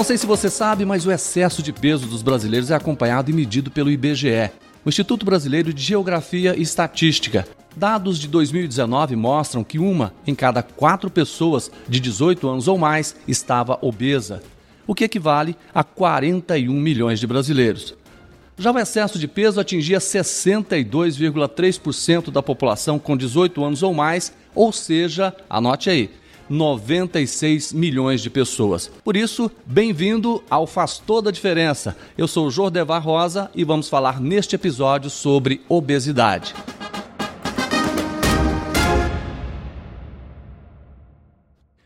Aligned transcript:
Não 0.00 0.04
sei 0.04 0.16
se 0.16 0.24
você 0.24 0.48
sabe, 0.48 0.86
mas 0.86 1.04
o 1.04 1.12
excesso 1.12 1.62
de 1.62 1.74
peso 1.74 2.06
dos 2.06 2.22
brasileiros 2.22 2.70
é 2.70 2.74
acompanhado 2.74 3.30
e 3.30 3.34
medido 3.34 3.70
pelo 3.70 3.90
IBGE, 3.90 4.50
o 4.82 4.88
Instituto 4.88 5.26
Brasileiro 5.26 5.74
de 5.74 5.82
Geografia 5.82 6.56
e 6.56 6.62
Estatística. 6.62 7.46
Dados 7.76 8.18
de 8.18 8.26
2019 8.26 9.14
mostram 9.14 9.62
que 9.62 9.78
uma 9.78 10.14
em 10.26 10.34
cada 10.34 10.62
quatro 10.62 11.10
pessoas 11.10 11.70
de 11.86 12.00
18 12.00 12.48
anos 12.48 12.66
ou 12.66 12.78
mais 12.78 13.14
estava 13.28 13.78
obesa, 13.82 14.42
o 14.86 14.94
que 14.94 15.04
equivale 15.04 15.54
a 15.74 15.84
41 15.84 16.72
milhões 16.72 17.20
de 17.20 17.26
brasileiros. 17.26 17.94
Já 18.56 18.72
o 18.72 18.78
excesso 18.78 19.18
de 19.18 19.28
peso 19.28 19.60
atingia 19.60 19.98
62,3% 19.98 22.30
da 22.30 22.42
população 22.42 22.98
com 22.98 23.14
18 23.14 23.62
anos 23.62 23.82
ou 23.82 23.92
mais, 23.92 24.32
ou 24.54 24.72
seja, 24.72 25.36
anote 25.50 25.90
aí, 25.90 26.08
96 26.50 27.72
milhões 27.72 28.20
de 28.20 28.28
pessoas. 28.28 28.90
Por 29.04 29.16
isso, 29.16 29.48
bem-vindo 29.64 30.42
ao 30.50 30.66
Faz 30.66 30.98
Toda 30.98 31.30
a 31.30 31.32
Diferença. 31.32 31.96
Eu 32.18 32.26
sou 32.26 32.48
o 32.48 32.50
Jordevar 32.50 33.02
Rosa 33.02 33.48
e 33.54 33.62
vamos 33.62 33.88
falar 33.88 34.20
neste 34.20 34.56
episódio 34.56 35.08
sobre 35.08 35.62
obesidade. 35.68 36.52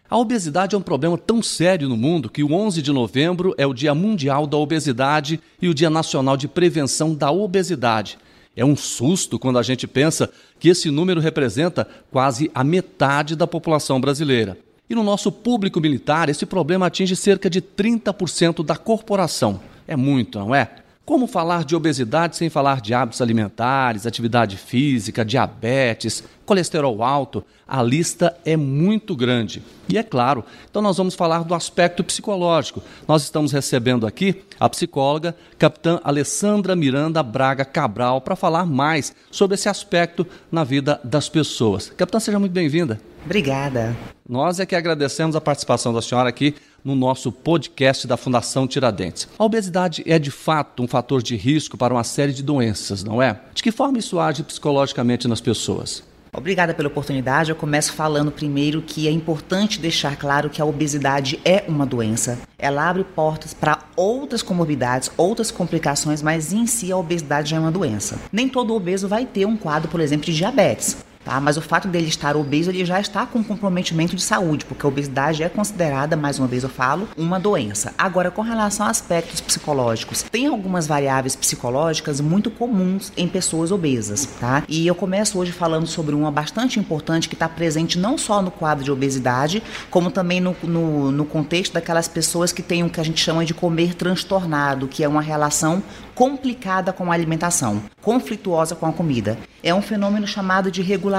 A 0.09 0.17
obesidade 0.17 0.77
é 0.77 0.79
um 0.79 0.83
problema 0.83 1.19
tão 1.19 1.43
sério 1.43 1.89
no 1.89 1.97
mundo 1.97 2.31
que 2.31 2.45
o 2.45 2.53
11 2.53 2.81
de 2.81 2.93
novembro 2.93 3.53
é 3.59 3.67
o 3.67 3.75
Dia 3.75 3.95
Mundial 3.95 4.47
da 4.47 4.57
Obesidade 4.57 5.41
e 5.61 5.69
o 5.69 5.75
Dia 5.75 5.91
Nacional 5.91 6.37
de 6.37 6.47
Prevenção 6.47 7.15
da 7.15 7.33
Obesidade. 7.33 8.17
É 8.57 8.65
um 8.65 8.77
susto 8.77 9.39
quando 9.39 9.59
a 9.59 9.63
gente 9.63 9.87
pensa 9.87 10.31
que 10.61 10.69
esse 10.69 10.91
número 10.91 11.21
representa 11.21 11.89
quase 12.11 12.51
a 12.55 12.63
metade 12.63 13.35
da 13.35 13.47
população 13.47 14.01
brasileira. 14.01 14.57
E 14.89 14.95
no 14.95 15.03
nosso 15.03 15.33
público 15.33 15.81
militar, 15.81 16.29
esse 16.29 16.45
problema 16.45 16.87
atinge 16.87 17.17
cerca 17.17 17.49
de 17.49 17.61
30% 17.61 18.65
da 18.65 18.77
corporação. 18.77 19.61
É 19.89 19.97
muito, 19.97 20.39
não 20.39 20.55
é? 20.55 20.84
Como 21.05 21.27
falar 21.27 21.65
de 21.65 21.77
obesidade 21.77 22.35
sem 22.35 22.49
falar 22.49 22.81
de 22.81 22.95
hábitos 22.95 23.21
alimentares, 23.21 24.07
atividade 24.07 24.57
física, 24.57 25.23
diabetes, 25.23 26.25
colesterol 26.47 27.03
alto? 27.03 27.45
A 27.69 27.83
lista 27.83 28.35
é 28.43 28.57
muito 28.57 29.15
grande. 29.15 29.63
E 29.87 29.99
é 29.99 30.03
claro, 30.03 30.43
então 30.69 30.81
nós 30.81 30.97
vamos 30.97 31.15
falar 31.15 31.45
do 31.45 31.55
aspecto 31.55 32.03
psicológico. 32.03 32.83
Nós 33.07 33.23
estamos 33.23 33.53
recebendo 33.53 34.07
aqui 34.07 34.45
a 34.59 34.67
psicóloga 34.67 35.37
capitã 35.59 36.01
Alessandra 36.03 36.75
Miranda 36.75 37.23
Braga 37.23 37.67
Cabral 37.67 38.23
para 38.23 38.35
falar 38.35 38.65
mais 38.65 39.15
sobre 39.31 39.57
esse 39.57 39.69
aspecto 39.69 40.27
na 40.51 40.65
vida 40.65 40.99
das 41.05 41.29
pessoas. 41.29 41.91
Capitã, 41.91 42.19
seja 42.19 42.39
muito 42.39 42.53
bem-vinda. 42.53 42.99
Obrigada. 43.27 43.95
Nós 44.27 44.59
é 44.59 44.65
que 44.65 44.75
agradecemos 44.75 45.37
a 45.37 45.41
participação 45.41 45.93
da 45.93 46.01
senhora 46.01 46.31
aqui 46.31 46.55
no 46.85 46.95
nosso 46.95 47.33
podcast 47.33 48.07
da 48.07 48.17
Fundação 48.17 48.67
Tiradentes. 48.67 49.27
A 49.39 49.45
obesidade 49.45 50.03
é 50.07 50.19
de 50.19 50.31
fato 50.31 50.83
um 50.83 50.87
fator 50.87 51.23
de 51.23 51.35
risco 51.35 51.79
para 51.79 51.95
uma 51.95 52.05
série 52.05 52.33
de 52.33 52.43
doenças, 52.43 53.03
não 53.03 53.23
é? 53.23 53.41
De 53.55 53.63
que 53.63 53.73
forma 53.73 53.99
isso 53.99 54.21
age 54.21 54.43
psicologicamente 54.43 55.27
nas 55.27 55.41
pessoas? 55.41 56.05
Obrigada 56.37 56.75
pela 56.75 56.89
oportunidade. 56.89 57.51
Eu 57.51 57.57
começo 57.57 57.93
falando 57.93 58.33
primeiro 58.33 58.83
que 58.83 59.07
é 59.07 59.11
importante 59.11 59.79
deixar 59.79 60.17
claro 60.17 60.51
que 60.51 60.61
a 60.61 60.65
obesidade 60.65 61.39
é 61.45 61.65
uma 61.69 61.87
doença. 61.87 62.39
Ela 62.59 62.91
abre 62.91 63.05
portas 63.05 63.55
para 63.55 63.79
outras 63.95 64.43
comorbidades, 64.43 65.11
outras 65.17 65.53
complicações, 65.53 66.23
mas 66.23 66.53
em 66.53 66.67
si 66.67 66.91
a 66.91 66.97
obesidade 66.97 67.51
já 67.51 67.57
é 67.57 67.61
uma 67.61 67.71
doença. 67.71 68.19
Nem 68.33 68.49
todo 68.49 68.75
obeso 68.75 69.07
vai 69.07 69.25
ter 69.25 69.47
um 69.47 69.57
quadro, 69.57 69.89
por 69.89 70.01
exemplo, 70.01 70.27
de 70.27 70.35
diabetes. 70.35 70.97
Tá? 71.25 71.41
Mas 71.41 71.57
o 71.57 71.63
fato 71.63 71.89
dele 71.89 72.09
estar 72.09 72.37
obeso, 72.37 72.71
ele 72.71 72.85
já 72.85 73.01
está 73.01 73.25
com 73.25 73.43
comprometimento 73.43 74.15
de 74.15 74.23
saúde, 74.23 74.67
porque 74.67 74.85
a 74.85 74.89
obesidade 74.89 75.43
é 75.43 75.49
considerada, 75.49 76.17
mais 76.17 76.39
uma 76.39 76.47
vez 76.47 76.63
eu 76.63 76.69
falo, 76.69 77.09
uma 77.17 77.41
doença. 77.41 77.95
Agora, 77.97 78.31
com 78.31 78.43
relação 78.43 78.87
a 78.87 78.91
aspectos 78.91 79.41
psicológicos, 79.41 80.23
tem 80.23 80.47
algumas 80.47 80.87
variáveis 80.87 81.35
psicológicas 81.35 82.21
muito 82.21 82.51
comuns 82.51 83.11
em 83.17 83.27
pessoas 83.27 83.73
obesas, 83.73 84.27
tá? 84.39 84.63
E 84.69 84.87
eu 84.87 84.95
começo 84.95 85.39
hoje 85.39 85.51
falando 85.51 85.87
sobre 85.87 86.15
uma 86.15 86.31
bastante 86.31 86.79
importante 86.79 87.29
que 87.29 87.35
está 87.35 87.49
presente 87.49 87.99
não 87.99 88.19
só 88.19 88.43
no 88.43 88.51
quadro 88.51 88.85
de 88.85 88.93
obesidade, 88.93 89.63
como 89.91 90.11
também 90.11 90.41
no, 90.41 90.55
no, 90.63 91.11
no 91.11 91.25
contexto 91.25 91.73
daquelas 91.73 92.07
pessoas 92.07 92.53
que 92.53 92.63
têm 92.63 92.85
o 92.85 92.91
que 92.91 93.01
a 93.01 93.05
gente 93.05 93.23
chama 93.23 93.47
de 93.47 93.55
comer 93.55 93.95
transtornado, 93.95 94.87
que 94.87 95.03
é 95.03 95.09
uma 95.09 95.23
relação 95.23 95.83
complicada 96.15 96.93
com 96.93 97.11
a 97.11 97.15
alimentação, 97.15 97.83
conflituosa 98.03 98.75
com 98.75 98.87
a 98.87 98.93
comida. 98.93 99.39
É 99.63 99.75
um 99.75 99.83
fenômeno 99.83 100.27
chamado 100.27 100.71
de 100.71 100.83
regulação 100.83 101.14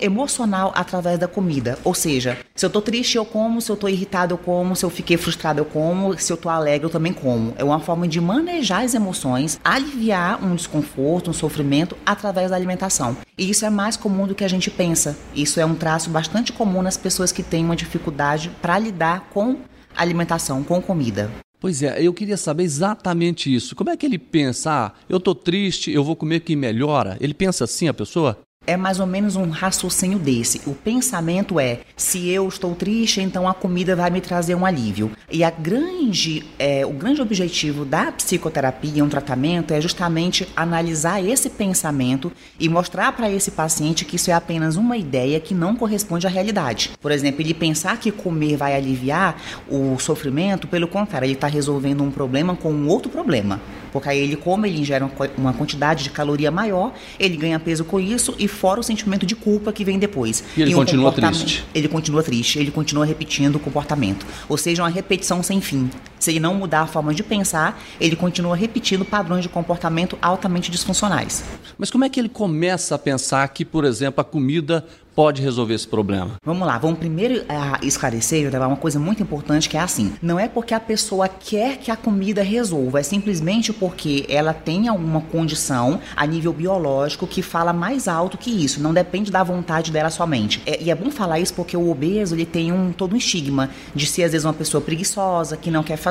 emocional 0.00 0.72
através 0.74 1.18
da 1.18 1.26
comida. 1.26 1.78
Ou 1.84 1.94
seja, 1.94 2.38
se 2.54 2.64
eu 2.64 2.68
estou 2.68 2.82
triste, 2.82 3.16
eu 3.16 3.24
como, 3.24 3.60
se 3.60 3.70
eu 3.70 3.74
estou 3.74 3.88
irritado, 3.88 4.34
eu 4.34 4.38
como, 4.38 4.76
se 4.76 4.84
eu 4.84 4.90
fiquei 4.90 5.16
frustrado, 5.16 5.60
eu 5.60 5.64
como, 5.64 6.16
se 6.18 6.32
eu 6.32 6.34
estou 6.34 6.50
alegre, 6.50 6.86
eu 6.86 6.90
também 6.90 7.12
como. 7.12 7.54
É 7.56 7.64
uma 7.64 7.80
forma 7.80 8.06
de 8.06 8.20
manejar 8.20 8.84
as 8.84 8.94
emoções, 8.94 9.58
aliviar 9.64 10.42
um 10.44 10.54
desconforto, 10.54 11.30
um 11.30 11.34
sofrimento 11.34 11.96
através 12.04 12.50
da 12.50 12.56
alimentação. 12.56 13.16
E 13.36 13.50
isso 13.50 13.64
é 13.64 13.70
mais 13.70 13.96
comum 13.96 14.26
do 14.26 14.34
que 14.34 14.44
a 14.44 14.48
gente 14.48 14.70
pensa. 14.70 15.16
Isso 15.34 15.58
é 15.58 15.64
um 15.64 15.74
traço 15.74 16.10
bastante 16.10 16.52
comum 16.52 16.82
nas 16.82 16.96
pessoas 16.96 17.32
que 17.32 17.42
têm 17.42 17.64
uma 17.64 17.76
dificuldade 17.76 18.50
para 18.60 18.78
lidar 18.78 19.28
com 19.30 19.56
alimentação, 19.96 20.62
com 20.62 20.80
comida. 20.80 21.30
Pois 21.60 21.82
é, 21.82 22.02
eu 22.02 22.14
queria 22.14 22.38
saber 22.38 22.62
exatamente 22.64 23.54
isso. 23.54 23.76
Como 23.76 23.90
é 23.90 23.96
que 23.96 24.06
ele 24.06 24.18
pensa? 24.18 24.70
Ah, 24.70 24.92
eu 25.06 25.18
estou 25.18 25.34
triste, 25.34 25.90
eu 25.90 26.02
vou 26.02 26.16
comer 26.16 26.40
que 26.40 26.56
melhora. 26.56 27.18
Ele 27.20 27.34
pensa 27.34 27.64
assim, 27.64 27.86
a 27.86 27.92
pessoa? 27.92 28.38
É 28.66 28.76
mais 28.76 29.00
ou 29.00 29.06
menos 29.06 29.36
um 29.36 29.48
raciocínio 29.48 30.18
desse. 30.18 30.60
O 30.66 30.74
pensamento 30.74 31.58
é: 31.58 31.80
se 31.96 32.28
eu 32.28 32.46
estou 32.46 32.74
triste, 32.74 33.18
então 33.22 33.48
a 33.48 33.54
comida 33.54 33.96
vai 33.96 34.10
me 34.10 34.20
trazer 34.20 34.54
um 34.54 34.66
alívio. 34.66 35.10
E 35.32 35.42
a 35.42 35.50
grande, 35.50 36.44
é, 36.58 36.84
o 36.84 36.92
grande 36.92 37.22
objetivo 37.22 37.86
da 37.86 38.12
psicoterapia, 38.12 39.02
um 39.02 39.08
tratamento, 39.08 39.72
é 39.72 39.80
justamente 39.80 40.46
analisar 40.54 41.24
esse 41.24 41.48
pensamento 41.48 42.30
e 42.58 42.68
mostrar 42.68 43.12
para 43.12 43.30
esse 43.30 43.50
paciente 43.50 44.04
que 44.04 44.16
isso 44.16 44.30
é 44.30 44.34
apenas 44.34 44.76
uma 44.76 44.96
ideia 44.98 45.40
que 45.40 45.54
não 45.54 45.74
corresponde 45.74 46.26
à 46.26 46.30
realidade. 46.30 46.90
Por 47.00 47.10
exemplo, 47.10 47.40
ele 47.40 47.54
pensar 47.54 47.98
que 47.98 48.12
comer 48.12 48.58
vai 48.58 48.76
aliviar 48.76 49.40
o 49.68 49.98
sofrimento, 49.98 50.68
pelo 50.68 50.86
contrário, 50.86 51.24
ele 51.24 51.32
está 51.32 51.46
resolvendo 51.46 52.04
um 52.04 52.10
problema 52.10 52.54
com 52.54 52.70
um 52.70 52.88
outro 52.88 53.10
problema. 53.10 53.58
Porque 53.92 54.08
aí 54.08 54.18
ele 54.18 54.36
come, 54.36 54.68
ele 54.68 54.80
ingere 54.80 55.04
uma 55.36 55.52
quantidade 55.52 56.04
de 56.04 56.10
caloria 56.10 56.50
maior, 56.50 56.92
ele 57.18 57.36
ganha 57.36 57.58
peso 57.58 57.84
com 57.84 57.98
isso 57.98 58.34
e 58.38 58.49
fora 58.50 58.80
o 58.80 58.82
sentimento 58.82 59.24
de 59.24 59.34
culpa 59.34 59.72
que 59.72 59.84
vem 59.84 59.98
depois. 59.98 60.44
E 60.56 60.62
ele 60.62 60.72
e 60.72 60.74
um 60.74 60.78
continua 60.78 61.12
triste. 61.12 61.64
Ele 61.74 61.88
continua 61.88 62.22
triste, 62.22 62.58
ele 62.58 62.70
continua 62.70 63.04
repetindo 63.04 63.56
o 63.56 63.60
comportamento. 63.60 64.26
Ou 64.48 64.56
seja, 64.56 64.82
uma 64.82 64.88
repetição 64.88 65.42
sem 65.42 65.60
fim. 65.60 65.88
Se 66.20 66.30
ele 66.30 66.38
não 66.38 66.54
mudar 66.54 66.82
a 66.82 66.86
forma 66.86 67.12
de 67.12 67.24
pensar, 67.24 67.82
ele 68.00 68.14
continua 68.14 68.54
repetindo 68.54 69.04
padrões 69.04 69.42
de 69.42 69.48
comportamento 69.48 70.16
altamente 70.22 70.70
disfuncionais. 70.70 71.42
Mas 71.76 71.90
como 71.90 72.04
é 72.04 72.08
que 72.08 72.20
ele 72.20 72.28
começa 72.28 72.94
a 72.94 72.98
pensar 72.98 73.48
que, 73.48 73.64
por 73.64 73.84
exemplo, 73.84 74.20
a 74.20 74.24
comida 74.24 74.84
pode 75.14 75.42
resolver 75.42 75.74
esse 75.74 75.88
problema? 75.88 76.36
Vamos 76.44 76.66
lá, 76.66 76.78
vamos 76.78 76.98
primeiro 76.98 77.42
uh, 77.42 77.84
esclarecer, 77.84 78.50
uma 78.60 78.76
coisa 78.76 78.98
muito 78.98 79.22
importante 79.22 79.68
que 79.68 79.76
é 79.76 79.80
assim: 79.80 80.12
não 80.22 80.38
é 80.38 80.48
porque 80.48 80.74
a 80.74 80.80
pessoa 80.80 81.28
quer 81.28 81.78
que 81.78 81.90
a 81.90 81.96
comida 81.96 82.42
resolva, 82.42 83.00
é 83.00 83.02
simplesmente 83.02 83.72
porque 83.72 84.24
ela 84.28 84.52
tem 84.52 84.88
alguma 84.88 85.20
condição 85.20 86.00
a 86.14 86.26
nível 86.26 86.52
biológico 86.52 87.26
que 87.26 87.42
fala 87.42 87.72
mais 87.72 88.08
alto 88.08 88.38
que 88.38 88.50
isso. 88.50 88.80
Não 88.80 88.92
depende 88.92 89.30
da 89.30 89.42
vontade 89.42 89.90
dela 89.90 90.10
somente. 90.10 90.62
É, 90.66 90.82
e 90.82 90.90
é 90.90 90.94
bom 90.94 91.10
falar 91.10 91.40
isso 91.40 91.54
porque 91.54 91.76
o 91.76 91.90
obeso 91.90 92.34
ele 92.34 92.46
tem 92.46 92.72
um 92.72 92.92
todo 92.92 93.14
um 93.14 93.16
estigma 93.16 93.70
de 93.94 94.06
ser 94.06 94.24
às 94.24 94.32
vezes 94.32 94.44
uma 94.44 94.52
pessoa 94.52 94.80
preguiçosa 94.80 95.56
que 95.56 95.70
não 95.70 95.82
quer 95.82 95.96
fazer 95.96 96.09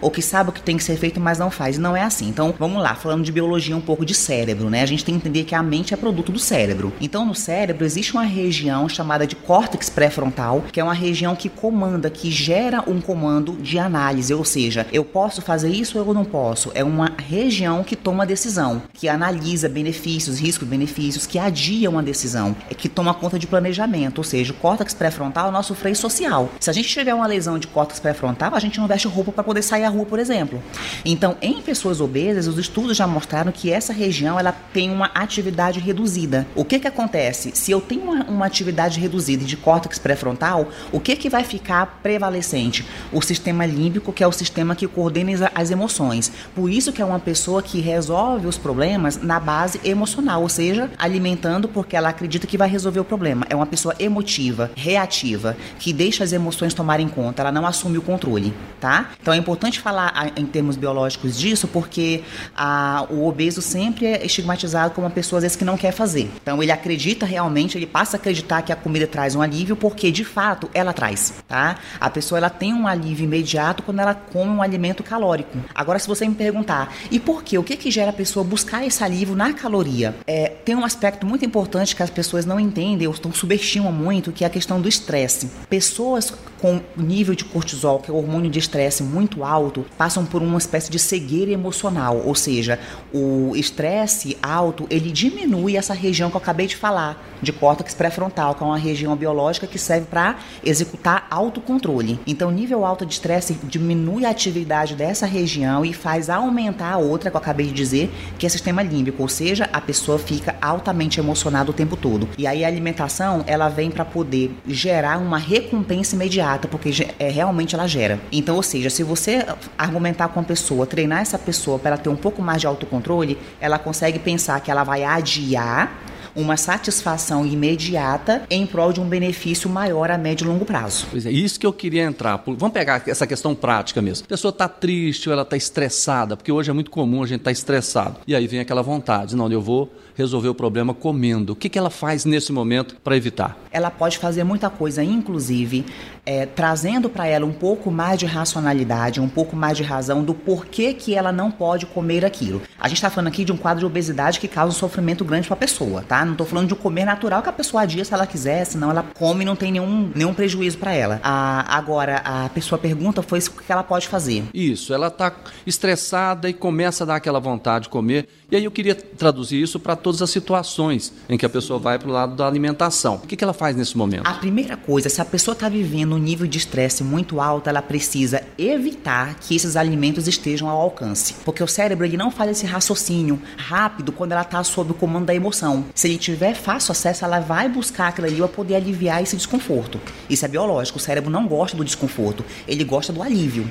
ou 0.00 0.10
que 0.10 0.22
sabe 0.22 0.50
o 0.50 0.52
que 0.52 0.62
tem 0.62 0.76
que 0.76 0.84
ser 0.84 0.96
feito 0.96 1.20
mas 1.20 1.38
não 1.38 1.50
faz. 1.50 1.78
Não 1.78 1.96
é 1.96 2.02
assim. 2.02 2.28
Então 2.28 2.54
vamos 2.58 2.82
lá, 2.82 2.94
falando 2.94 3.24
de 3.24 3.32
biologia 3.32 3.76
um 3.76 3.80
pouco 3.80 4.04
de 4.04 4.14
cérebro, 4.14 4.70
né? 4.70 4.82
A 4.82 4.86
gente 4.86 5.04
tem 5.04 5.14
que 5.14 5.20
entender 5.20 5.44
que 5.44 5.54
a 5.54 5.62
mente 5.62 5.94
é 5.94 5.96
produto 5.96 6.32
do 6.32 6.38
cérebro. 6.38 6.92
Então 7.00 7.24
no 7.24 7.34
cérebro 7.34 7.84
existe 7.84 8.12
uma 8.12 8.24
região 8.24 8.88
chamada 8.88 9.26
de 9.26 9.36
córtex 9.36 9.88
pré-frontal, 9.88 10.64
que 10.72 10.80
é 10.80 10.84
uma 10.84 10.94
região 10.94 11.34
que 11.34 11.48
comanda, 11.48 12.10
que 12.10 12.30
gera 12.30 12.82
um 12.86 13.00
comando 13.00 13.52
de 13.54 13.78
análise, 13.78 14.32
ou 14.32 14.44
seja, 14.44 14.86
eu 14.92 15.04
posso 15.04 15.42
fazer 15.42 15.70
isso 15.70 15.98
ou 15.98 16.06
eu 16.06 16.14
não 16.14 16.24
posso. 16.24 16.70
É 16.74 16.84
uma 16.84 17.12
região 17.16 17.82
que 17.82 17.96
toma 17.96 18.26
decisão, 18.26 18.82
que 18.92 19.08
analisa 19.08 19.68
benefícios, 19.68 20.38
riscos, 20.38 20.68
benefícios, 20.68 21.26
que 21.26 21.38
adia 21.38 21.90
uma 21.90 22.02
decisão, 22.02 22.56
é 22.70 22.74
que 22.74 22.88
toma 22.88 23.14
conta 23.14 23.38
de 23.38 23.46
planejamento, 23.46 24.18
ou 24.18 24.24
seja, 24.24 24.52
o 24.52 24.56
córtex 24.56 24.94
pré-frontal 24.94 25.46
é 25.46 25.48
o 25.48 25.52
nosso 25.52 25.74
freio 25.74 25.96
social. 25.96 26.50
Se 26.60 26.70
a 26.70 26.72
gente 26.72 26.88
tiver 26.88 27.14
uma 27.14 27.26
lesão 27.26 27.58
de 27.58 27.66
córtex 27.66 28.00
pré-frontal, 28.00 28.54
a 28.54 28.60
gente 28.60 28.78
não 28.78 28.86
veste 28.86 29.08
roupa 29.16 29.32
para 29.32 29.44
poder 29.44 29.62
sair 29.62 29.84
à 29.84 29.88
rua, 29.88 30.06
por 30.06 30.18
exemplo. 30.18 30.62
Então, 31.04 31.36
em 31.42 31.60
pessoas 31.60 32.00
obesas, 32.00 32.46
os 32.46 32.58
estudos 32.58 32.96
já 32.96 33.06
mostraram 33.06 33.52
que 33.52 33.70
essa 33.70 33.92
região 33.92 34.38
ela 34.38 34.52
tem 34.72 34.90
uma 34.90 35.10
atividade 35.14 35.80
reduzida. 35.80 36.46
O 36.54 36.64
que 36.64 36.78
que 36.78 36.88
acontece? 36.88 37.52
Se 37.54 37.70
eu 37.70 37.80
tenho 37.80 38.02
uma, 38.02 38.24
uma 38.24 38.46
atividade 38.46 39.00
reduzida 39.00 39.44
de 39.44 39.56
córtex 39.56 39.98
pré-frontal, 39.98 40.68
o 40.92 41.00
que, 41.00 41.16
que 41.16 41.28
vai 41.28 41.44
ficar 41.44 42.00
prevalecente? 42.02 42.86
O 43.12 43.20
sistema 43.20 43.66
límbico, 43.66 44.12
que 44.12 44.22
é 44.22 44.26
o 44.26 44.32
sistema 44.32 44.74
que 44.74 44.86
coordena 44.86 45.26
as 45.54 45.70
emoções. 45.70 46.30
Por 46.54 46.70
isso 46.70 46.92
que 46.92 47.02
é 47.02 47.04
uma 47.04 47.18
pessoa 47.18 47.62
que 47.62 47.80
resolve 47.80 48.46
os 48.46 48.56
problemas 48.56 49.16
na 49.16 49.40
base 49.40 49.80
emocional, 49.84 50.42
ou 50.42 50.48
seja, 50.48 50.90
alimentando 50.98 51.68
porque 51.68 51.96
ela 51.96 52.08
acredita 52.08 52.46
que 52.46 52.56
vai 52.56 52.68
resolver 52.68 53.00
o 53.00 53.04
problema. 53.04 53.46
É 53.48 53.56
uma 53.56 53.66
pessoa 53.66 53.94
emotiva, 53.98 54.70
reativa, 54.76 55.56
que 55.78 55.92
deixa 55.92 56.22
as 56.22 56.32
emoções 56.32 56.74
tomarem 56.74 57.08
conta, 57.08 57.42
ela 57.42 57.52
não 57.52 57.66
assume 57.66 57.98
o 57.98 58.02
controle, 58.02 58.54
tá? 58.80 59.05
Então 59.20 59.32
é 59.32 59.36
importante 59.36 59.80
falar 59.80 60.32
em 60.36 60.46
termos 60.46 60.76
biológicos 60.76 61.38
disso, 61.38 61.68
porque 61.68 62.22
a, 62.56 63.06
o 63.10 63.26
obeso 63.26 63.62
sempre 63.62 64.06
é 64.06 64.26
estigmatizado 64.26 64.94
como 64.94 65.06
uma 65.06 65.12
pessoa 65.12 65.38
às 65.38 65.42
vezes 65.42 65.56
que 65.56 65.64
não 65.64 65.76
quer 65.76 65.92
fazer. 65.92 66.30
Então 66.42 66.62
ele 66.62 66.72
acredita 66.72 67.24
realmente, 67.24 67.78
ele 67.78 67.86
passa 67.86 68.16
a 68.16 68.18
acreditar 68.18 68.62
que 68.62 68.72
a 68.72 68.76
comida 68.76 69.06
traz 69.06 69.34
um 69.34 69.42
alívio, 69.42 69.76
porque 69.76 70.10
de 70.10 70.24
fato 70.24 70.68
ela 70.74 70.92
traz, 70.92 71.34
tá? 71.46 71.76
A 72.00 72.10
pessoa 72.10 72.38
ela 72.38 72.50
tem 72.50 72.72
um 72.72 72.86
alívio 72.86 73.24
imediato 73.24 73.82
quando 73.82 74.00
ela 74.00 74.14
come 74.14 74.50
um 74.50 74.62
alimento 74.62 75.02
calórico. 75.02 75.58
Agora, 75.74 75.98
se 75.98 76.08
você 76.08 76.26
me 76.26 76.34
perguntar, 76.34 76.92
e 77.10 77.20
por 77.20 77.42
quê? 77.42 77.58
O 77.58 77.62
que 77.62 77.76
que 77.76 77.90
gera 77.90 78.10
a 78.10 78.12
pessoa 78.12 78.44
buscar 78.44 78.84
esse 78.86 79.02
alívio 79.02 79.34
na 79.34 79.52
caloria? 79.52 80.14
É, 80.26 80.48
tem 80.48 80.74
um 80.74 80.84
aspecto 80.84 81.26
muito 81.26 81.44
importante 81.44 81.94
que 81.94 82.02
as 82.02 82.10
pessoas 82.10 82.44
não 82.44 82.58
entendem 82.58 83.06
ou 83.06 83.14
estão 83.14 83.32
subestimam 83.32 83.92
muito, 83.92 84.32
que 84.32 84.44
é 84.44 84.46
a 84.46 84.50
questão 84.50 84.80
do 84.80 84.88
estresse. 84.88 85.50
Pessoas 85.68 86.32
com 86.60 86.80
nível 86.96 87.34
de 87.34 87.44
cortisol, 87.44 87.98
que 87.98 88.10
é 88.10 88.14
o 88.14 88.16
hormônio 88.16 88.50
de 88.50 88.58
estresse 88.58 88.95
muito 89.02 89.44
alto, 89.44 89.84
passam 89.96 90.24
por 90.24 90.42
uma 90.42 90.58
espécie 90.58 90.90
de 90.90 90.98
cegueira 90.98 91.50
emocional, 91.50 92.22
ou 92.24 92.34
seja, 92.34 92.78
o 93.12 93.54
estresse 93.56 94.36
alto, 94.42 94.86
ele 94.90 95.10
diminui 95.10 95.76
essa 95.76 95.94
região 95.94 96.30
que 96.30 96.36
eu 96.36 96.40
acabei 96.40 96.66
de 96.66 96.76
falar, 96.76 97.35
de 97.42 97.52
córtex 97.52 97.94
pré-frontal, 97.94 98.54
que 98.54 98.62
é 98.62 98.66
uma 98.66 98.78
região 98.78 99.14
biológica 99.16 99.66
que 99.66 99.78
serve 99.78 100.06
para 100.06 100.36
executar 100.64 101.26
autocontrole. 101.30 102.18
Então, 102.26 102.50
nível 102.50 102.84
alto 102.84 103.04
de 103.04 103.14
estresse 103.14 103.58
diminui 103.64 104.24
a 104.24 104.30
atividade 104.30 104.94
dessa 104.94 105.26
região 105.26 105.84
e 105.84 105.92
faz 105.92 106.30
aumentar 106.30 106.92
a 106.92 106.98
outra 106.98 107.30
que 107.30 107.36
eu 107.36 107.40
acabei 107.40 107.66
de 107.66 107.72
dizer, 107.72 108.10
que 108.38 108.46
é 108.46 108.48
sistema 108.48 108.82
límbico, 108.82 109.22
ou 109.22 109.28
seja, 109.28 109.68
a 109.72 109.80
pessoa 109.80 110.18
fica 110.18 110.56
altamente 110.60 111.20
emocionada 111.20 111.70
o 111.70 111.74
tempo 111.74 111.96
todo. 111.96 112.28
E 112.38 112.46
aí 112.46 112.64
a 112.64 112.68
alimentação, 112.68 113.44
ela 113.46 113.68
vem 113.68 113.90
para 113.90 114.04
poder 114.04 114.54
gerar 114.66 115.18
uma 115.18 115.38
recompensa 115.38 116.14
imediata, 116.14 116.68
porque 116.68 117.06
é, 117.18 117.28
realmente 117.28 117.74
ela 117.74 117.86
gera. 117.86 118.20
Então, 118.32 118.56
ou 118.56 118.62
seja, 118.62 118.90
se 118.90 119.02
você 119.02 119.46
argumentar 119.76 120.28
com 120.28 120.40
a 120.40 120.42
pessoa, 120.42 120.86
treinar 120.86 121.20
essa 121.20 121.38
pessoa 121.38 121.78
para 121.78 121.90
ela 121.90 121.98
ter 121.98 122.08
um 122.08 122.16
pouco 122.16 122.42
mais 122.42 122.60
de 122.60 122.66
autocontrole, 122.66 123.38
ela 123.60 123.78
consegue 123.78 124.18
pensar 124.18 124.60
que 124.60 124.70
ela 124.70 124.84
vai 124.84 125.04
adiar 125.04 125.92
uma 126.36 126.56
satisfação 126.56 127.44
imediata 127.46 128.42
em 128.50 128.66
prol 128.66 128.92
de 128.92 129.00
um 129.00 129.08
benefício 129.08 129.68
maior 129.68 130.10
a 130.10 130.18
médio 130.18 130.44
e 130.44 130.48
longo 130.48 130.64
prazo. 130.64 131.06
Pois 131.10 131.24
é, 131.26 131.30
isso 131.30 131.58
que 131.58 131.66
eu 131.66 131.72
queria 131.72 132.02
entrar. 132.02 132.42
Vamos 132.46 132.72
pegar 132.72 133.02
essa 133.06 133.26
questão 133.26 133.54
prática 133.54 134.02
mesmo. 134.02 134.24
A 134.26 134.28
pessoa 134.28 134.50
está 134.50 134.68
triste 134.68 135.28
ou 135.28 135.32
ela 135.32 135.42
está 135.42 135.56
estressada, 135.56 136.36
porque 136.36 136.52
hoje 136.52 136.70
é 136.70 136.72
muito 136.72 136.90
comum 136.90 137.22
a 137.22 137.26
gente 137.26 137.40
estar 137.40 137.48
tá 137.48 137.52
estressado. 137.52 138.16
E 138.26 138.34
aí 138.34 138.46
vem 138.46 138.60
aquela 138.60 138.82
vontade, 138.82 139.34
não, 139.34 139.50
eu 139.50 139.60
vou 139.60 139.90
resolver 140.16 140.48
o 140.48 140.54
problema 140.54 140.94
comendo. 140.94 141.52
O 141.52 141.56
que, 141.56 141.68
que 141.68 141.78
ela 141.78 141.90
faz 141.90 142.24
nesse 142.24 142.52
momento 142.52 142.96
para 143.04 143.16
evitar? 143.16 143.56
Ela 143.70 143.90
pode 143.90 144.18
fazer 144.18 144.42
muita 144.44 144.70
coisa, 144.70 145.04
inclusive 145.04 145.84
é, 146.26 146.44
trazendo 146.44 147.08
para 147.08 147.26
ela 147.26 147.46
um 147.46 147.52
pouco 147.52 147.90
mais 147.90 148.18
de 148.18 148.26
racionalidade, 148.26 149.20
um 149.20 149.28
pouco 149.28 149.54
mais 149.54 149.76
de 149.76 149.84
razão 149.84 150.24
do 150.24 150.34
porquê 150.34 150.92
que 150.92 151.14
ela 151.14 151.30
não 151.30 151.50
pode 151.50 151.86
comer 151.86 152.24
aquilo. 152.24 152.60
A 152.80 152.88
gente 152.88 152.96
está 152.96 153.08
falando 153.08 153.28
aqui 153.28 153.44
de 153.44 153.52
um 153.52 153.56
quadro 153.56 153.80
de 153.80 153.86
obesidade 153.86 154.40
que 154.40 154.48
causa 154.48 154.74
um 154.74 154.78
sofrimento 154.78 155.24
grande 155.24 155.46
para 155.46 155.54
a 155.54 155.58
pessoa, 155.58 156.02
tá? 156.02 156.24
Não 156.24 156.32
estou 156.32 156.46
falando 156.46 156.68
de 156.68 156.74
um 156.74 156.76
comer 156.76 157.04
natural 157.04 157.42
que 157.42 157.48
a 157.48 157.52
pessoa 157.52 157.84
adia 157.84 158.04
se 158.04 158.12
ela 158.12 158.26
quiser, 158.26 158.64
senão 158.64 158.90
ela 158.90 159.04
come 159.14 159.42
e 159.42 159.44
não 159.44 159.54
tem 159.54 159.70
nenhum, 159.70 160.10
nenhum 160.14 160.34
prejuízo 160.34 160.78
para 160.78 160.92
ela. 160.92 161.20
A, 161.22 161.76
agora, 161.76 162.22
a 162.24 162.48
pessoa 162.48 162.78
pergunta 162.78 163.22
foi 163.22 163.38
o 163.38 163.62
que 163.62 163.70
ela 163.70 163.84
pode 163.84 164.08
fazer. 164.08 164.42
Isso, 164.52 164.92
ela 164.92 165.06
está 165.08 165.32
estressada 165.66 166.48
e 166.48 166.52
começa 166.52 167.04
a 167.04 167.06
dar 167.06 167.16
aquela 167.16 167.38
vontade 167.38 167.84
de 167.84 167.88
comer. 167.88 168.28
E 168.48 168.54
aí 168.54 168.62
eu 168.62 168.70
queria 168.70 168.94
traduzir 168.94 169.60
isso 169.60 169.80
para 169.80 169.96
todas 169.96 170.22
as 170.22 170.30
situações 170.30 171.12
em 171.28 171.36
que 171.36 171.44
a 171.44 171.48
pessoa 171.48 171.80
vai 171.80 171.98
para 171.98 172.08
o 172.08 172.12
lado 172.12 172.36
da 172.36 172.46
alimentação. 172.46 173.16
O 173.16 173.26
que, 173.26 173.34
que 173.34 173.42
ela 173.42 173.52
faz 173.52 173.74
nesse 173.74 173.98
momento? 173.98 174.24
A 174.24 174.34
primeira 174.34 174.76
coisa, 174.76 175.08
se 175.08 175.20
a 175.20 175.24
pessoa 175.24 175.52
está 175.52 175.68
vivendo 175.68 176.14
um 176.14 176.18
nível 176.18 176.46
de 176.46 176.56
estresse 176.56 177.02
muito 177.02 177.40
alto, 177.40 177.68
ela 177.68 177.82
precisa 177.82 178.40
evitar 178.56 179.34
que 179.40 179.56
esses 179.56 179.74
alimentos 179.74 180.28
estejam 180.28 180.68
ao 180.68 180.80
alcance. 180.80 181.34
Porque 181.44 181.60
o 181.60 181.66
cérebro 181.66 182.06
ele 182.06 182.16
não 182.16 182.30
faz 182.30 182.52
esse 182.52 182.66
raciocínio 182.66 183.42
rápido 183.56 184.12
quando 184.12 184.30
ela 184.30 184.42
está 184.42 184.62
sob 184.62 184.92
o 184.92 184.94
comando 184.94 185.26
da 185.26 185.34
emoção. 185.34 185.84
Se 185.92 186.06
ele 186.06 186.16
tiver 186.16 186.54
fácil 186.54 186.92
acesso, 186.92 187.24
ela 187.24 187.40
vai 187.40 187.68
buscar 187.68 188.08
aquilo 188.08 188.28
ali 188.28 188.36
para 188.36 188.46
poder 188.46 188.76
aliviar 188.76 189.20
esse 189.20 189.36
desconforto. 189.36 190.00
Isso 190.30 190.44
é 190.44 190.48
biológico, 190.48 190.98
o 190.98 191.02
cérebro 191.02 191.30
não 191.30 191.48
gosta 191.48 191.76
do 191.76 191.84
desconforto, 191.84 192.44
ele 192.68 192.84
gosta 192.84 193.12
do 193.12 193.24
alívio. 193.24 193.68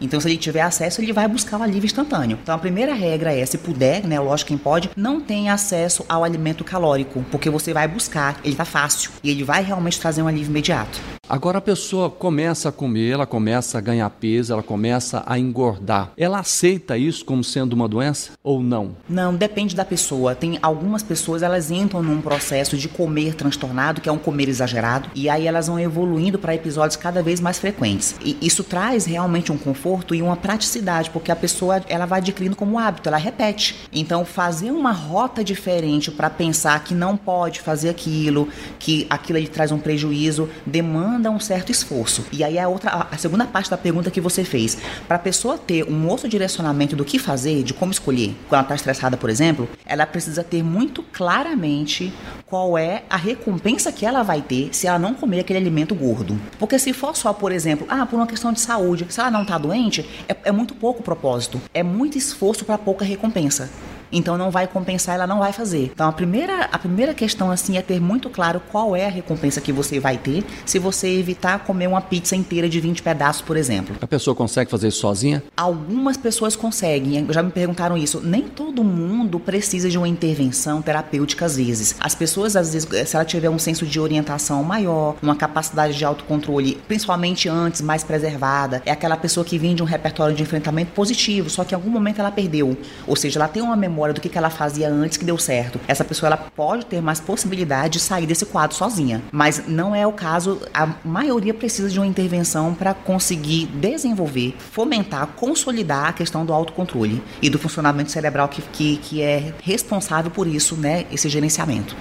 Então, 0.00 0.20
se 0.20 0.28
ele 0.28 0.36
tiver 0.36 0.62
acesso, 0.62 1.00
ele 1.00 1.12
vai 1.12 1.28
buscar 1.28 1.58
o 1.58 1.62
alívio 1.62 1.86
instantâneo. 1.86 2.38
Então, 2.42 2.54
a 2.54 2.58
primeira 2.58 2.94
regra 2.94 3.32
é, 3.32 3.44
se 3.44 3.58
puder, 3.58 4.06
né, 4.06 4.18
lógico 4.18 4.48
quem 4.48 4.58
pode, 4.58 4.90
não 4.96 5.20
tenha 5.20 5.52
acesso 5.52 6.04
ao 6.08 6.24
alimento 6.24 6.64
calórico, 6.64 7.24
porque 7.30 7.50
você 7.50 7.72
vai 7.72 7.88
buscar, 7.88 8.40
ele 8.44 8.56
tá 8.56 8.64
fácil 8.64 9.10
e 9.22 9.30
ele 9.30 9.44
vai 9.44 9.62
realmente 9.62 10.00
trazer 10.00 10.22
um 10.22 10.28
alívio 10.28 10.50
imediato. 10.50 11.00
Agora 11.26 11.56
a 11.56 11.60
pessoa 11.60 12.10
começa 12.10 12.68
a 12.68 12.72
comer, 12.72 13.12
ela 13.12 13.24
começa 13.24 13.78
a 13.78 13.80
ganhar 13.80 14.10
peso, 14.10 14.52
ela 14.52 14.62
começa 14.62 15.22
a 15.26 15.38
engordar. 15.38 16.12
Ela 16.18 16.38
aceita 16.38 16.98
isso 16.98 17.24
como 17.24 17.42
sendo 17.42 17.72
uma 17.72 17.88
doença 17.88 18.32
ou 18.42 18.62
não? 18.62 18.94
Não, 19.08 19.34
depende 19.34 19.74
da 19.74 19.86
pessoa. 19.86 20.34
Tem 20.34 20.58
algumas 20.60 21.02
pessoas, 21.02 21.42
elas 21.42 21.70
entram 21.70 22.02
num 22.02 22.20
processo 22.20 22.76
de 22.76 22.88
comer 22.88 23.34
transtornado, 23.34 24.02
que 24.02 24.08
é 24.08 24.12
um 24.12 24.18
comer 24.18 24.50
exagerado, 24.50 25.08
e 25.14 25.30
aí 25.30 25.46
elas 25.46 25.66
vão 25.66 25.80
evoluindo 25.80 26.38
para 26.38 26.54
episódios 26.54 26.96
cada 26.96 27.22
vez 27.22 27.40
mais 27.40 27.58
frequentes. 27.58 28.14
E 28.22 28.36
isso 28.42 28.62
traz 28.62 29.06
realmente 29.06 29.50
um 29.50 29.56
conforto 29.56 30.14
e 30.14 30.20
uma 30.20 30.36
praticidade, 30.36 31.08
porque 31.08 31.32
a 31.32 31.36
pessoa 31.36 31.82
ela 31.88 32.04
vai 32.04 32.18
adquirindo 32.20 32.54
como 32.54 32.78
hábito, 32.78 33.08
ela 33.08 33.16
repete. 33.16 33.88
Então, 33.90 34.26
fazer 34.26 34.70
uma 34.70 34.92
rota 34.92 35.42
diferente 35.42 36.10
para 36.10 36.28
pensar 36.28 36.84
que 36.84 36.94
não 36.94 37.16
pode 37.16 37.60
fazer 37.60 37.88
aquilo, 37.88 38.46
que 38.78 39.06
aquilo 39.08 39.38
lhe 39.38 39.48
traz 39.48 39.72
um 39.72 39.78
prejuízo, 39.78 40.50
demanda 40.66 41.13
demanda 41.14 41.30
um 41.30 41.38
certo 41.38 41.70
esforço. 41.70 42.24
E 42.32 42.42
aí 42.42 42.58
a 42.58 42.68
outra, 42.68 43.06
a 43.10 43.16
segunda 43.16 43.44
parte 43.44 43.70
da 43.70 43.76
pergunta 43.76 44.10
que 44.10 44.20
você 44.20 44.44
fez, 44.44 44.76
para 45.06 45.16
a 45.16 45.18
pessoa 45.18 45.56
ter 45.56 45.84
um 45.84 46.08
outro 46.08 46.28
direcionamento 46.28 46.96
do 46.96 47.04
que 47.04 47.18
fazer, 47.18 47.62
de 47.62 47.72
como 47.72 47.92
escolher, 47.92 48.34
quando 48.48 48.54
ela 48.54 48.62
está 48.62 48.74
estressada, 48.74 49.16
por 49.16 49.30
exemplo, 49.30 49.68
ela 49.86 50.06
precisa 50.06 50.42
ter 50.42 50.62
muito 50.62 51.02
claramente 51.02 52.12
qual 52.46 52.76
é 52.76 53.04
a 53.08 53.16
recompensa 53.16 53.92
que 53.92 54.04
ela 54.04 54.22
vai 54.22 54.42
ter 54.42 54.70
se 54.72 54.86
ela 54.86 54.98
não 54.98 55.14
comer 55.14 55.40
aquele 55.40 55.58
alimento 55.58 55.94
gordo. 55.94 56.38
Porque 56.58 56.78
se 56.78 56.92
for 56.92 57.16
só, 57.16 57.32
por 57.32 57.52
exemplo, 57.52 57.86
ah, 57.88 58.04
por 58.04 58.16
uma 58.16 58.26
questão 58.26 58.52
de 58.52 58.60
saúde, 58.60 59.06
se 59.08 59.20
ela 59.20 59.30
não 59.30 59.42
está 59.42 59.56
doente, 59.58 60.08
é, 60.28 60.36
é 60.44 60.52
muito 60.52 60.74
pouco 60.74 61.02
propósito, 61.02 61.60
é 61.72 61.82
muito 61.82 62.18
esforço 62.18 62.64
para 62.64 62.78
pouca 62.78 63.04
recompensa 63.04 63.70
então 64.14 64.38
não 64.38 64.50
vai 64.50 64.66
compensar, 64.66 65.16
ela 65.16 65.26
não 65.26 65.40
vai 65.40 65.52
fazer. 65.52 65.90
Então 65.92 66.08
a 66.08 66.12
primeira, 66.12 66.68
a 66.72 66.78
primeira 66.78 67.12
questão 67.12 67.50
assim 67.50 67.76
é 67.76 67.82
ter 67.82 68.00
muito 68.00 68.30
claro 68.30 68.60
qual 68.70 68.94
é 68.94 69.06
a 69.06 69.10
recompensa 69.10 69.60
que 69.60 69.72
você 69.72 69.98
vai 69.98 70.16
ter 70.16 70.44
se 70.64 70.78
você 70.78 71.08
evitar 71.08 71.58
comer 71.60 71.88
uma 71.88 72.00
pizza 72.00 72.36
inteira 72.36 72.68
de 72.68 72.80
20 72.80 73.02
pedaços, 73.02 73.42
por 73.42 73.56
exemplo. 73.56 73.96
A 74.00 74.06
pessoa 74.06 74.34
consegue 74.34 74.70
fazer 74.70 74.88
isso 74.88 75.00
sozinha? 75.00 75.42
Algumas 75.56 76.16
pessoas 76.16 76.54
conseguem, 76.56 77.26
já 77.30 77.42
me 77.42 77.50
perguntaram 77.50 77.96
isso. 77.96 78.20
Nem 78.20 78.42
todo 78.42 78.84
mundo 78.84 79.40
precisa 79.40 79.90
de 79.90 79.98
uma 79.98 80.08
intervenção 80.08 80.80
terapêutica 80.80 81.46
às 81.46 81.56
vezes. 81.56 81.96
As 82.00 82.14
pessoas 82.14 82.56
às 82.56 82.72
vezes, 82.72 83.08
se 83.08 83.16
ela 83.16 83.24
tiver 83.24 83.50
um 83.50 83.58
senso 83.58 83.84
de 83.86 83.98
orientação 83.98 84.62
maior, 84.62 85.16
uma 85.22 85.34
capacidade 85.34 85.96
de 85.96 86.04
autocontrole, 86.04 86.78
principalmente 86.86 87.48
antes 87.48 87.80
mais 87.80 88.04
preservada, 88.04 88.82
é 88.86 88.90
aquela 88.90 89.16
pessoa 89.16 89.44
que 89.44 89.58
vem 89.58 89.74
de 89.74 89.82
um 89.82 89.86
repertório 89.86 90.34
de 90.34 90.42
enfrentamento 90.42 90.92
positivo, 90.92 91.50
só 91.50 91.64
que 91.64 91.74
em 91.74 91.76
algum 91.76 91.90
momento 91.90 92.20
ela 92.20 92.30
perdeu. 92.30 92.76
Ou 93.06 93.16
seja, 93.16 93.38
ela 93.38 93.48
tem 93.48 93.62
uma 93.62 93.76
memória 93.76 94.03
memória 94.04 94.14
do 94.14 94.20
que, 94.20 94.28
que 94.28 94.36
ela 94.36 94.50
fazia 94.50 94.88
antes 94.88 95.16
que 95.16 95.24
deu 95.24 95.38
certo. 95.38 95.80
Essa 95.88 96.04
pessoa 96.04 96.28
ela 96.28 96.36
pode 96.36 96.86
ter 96.86 97.00
mais 97.00 97.20
possibilidade 97.20 97.94
de 97.94 98.00
sair 98.00 98.26
desse 98.26 98.44
quadro 98.46 98.76
sozinha, 98.76 99.22
mas 99.32 99.66
não 99.66 99.94
é 99.94 100.06
o 100.06 100.12
caso. 100.12 100.60
A 100.72 100.94
maioria 101.04 101.54
precisa 101.54 101.88
de 101.88 101.98
uma 101.98 102.06
intervenção 102.06 102.74
para 102.74 102.92
conseguir 102.92 103.66
desenvolver, 103.66 104.54
fomentar, 104.58 105.28
consolidar 105.28 106.08
a 106.08 106.12
questão 106.12 106.44
do 106.44 106.52
autocontrole 106.52 107.22
e 107.40 107.48
do 107.48 107.58
funcionamento 107.58 108.10
cerebral 108.10 108.48
que, 108.48 108.62
que, 108.62 108.96
que 108.98 109.22
é 109.22 109.54
responsável 109.62 110.30
por 110.30 110.46
isso, 110.46 110.76
né? 110.76 111.06
Esse 111.10 111.28
gerenciamento. 111.28 111.96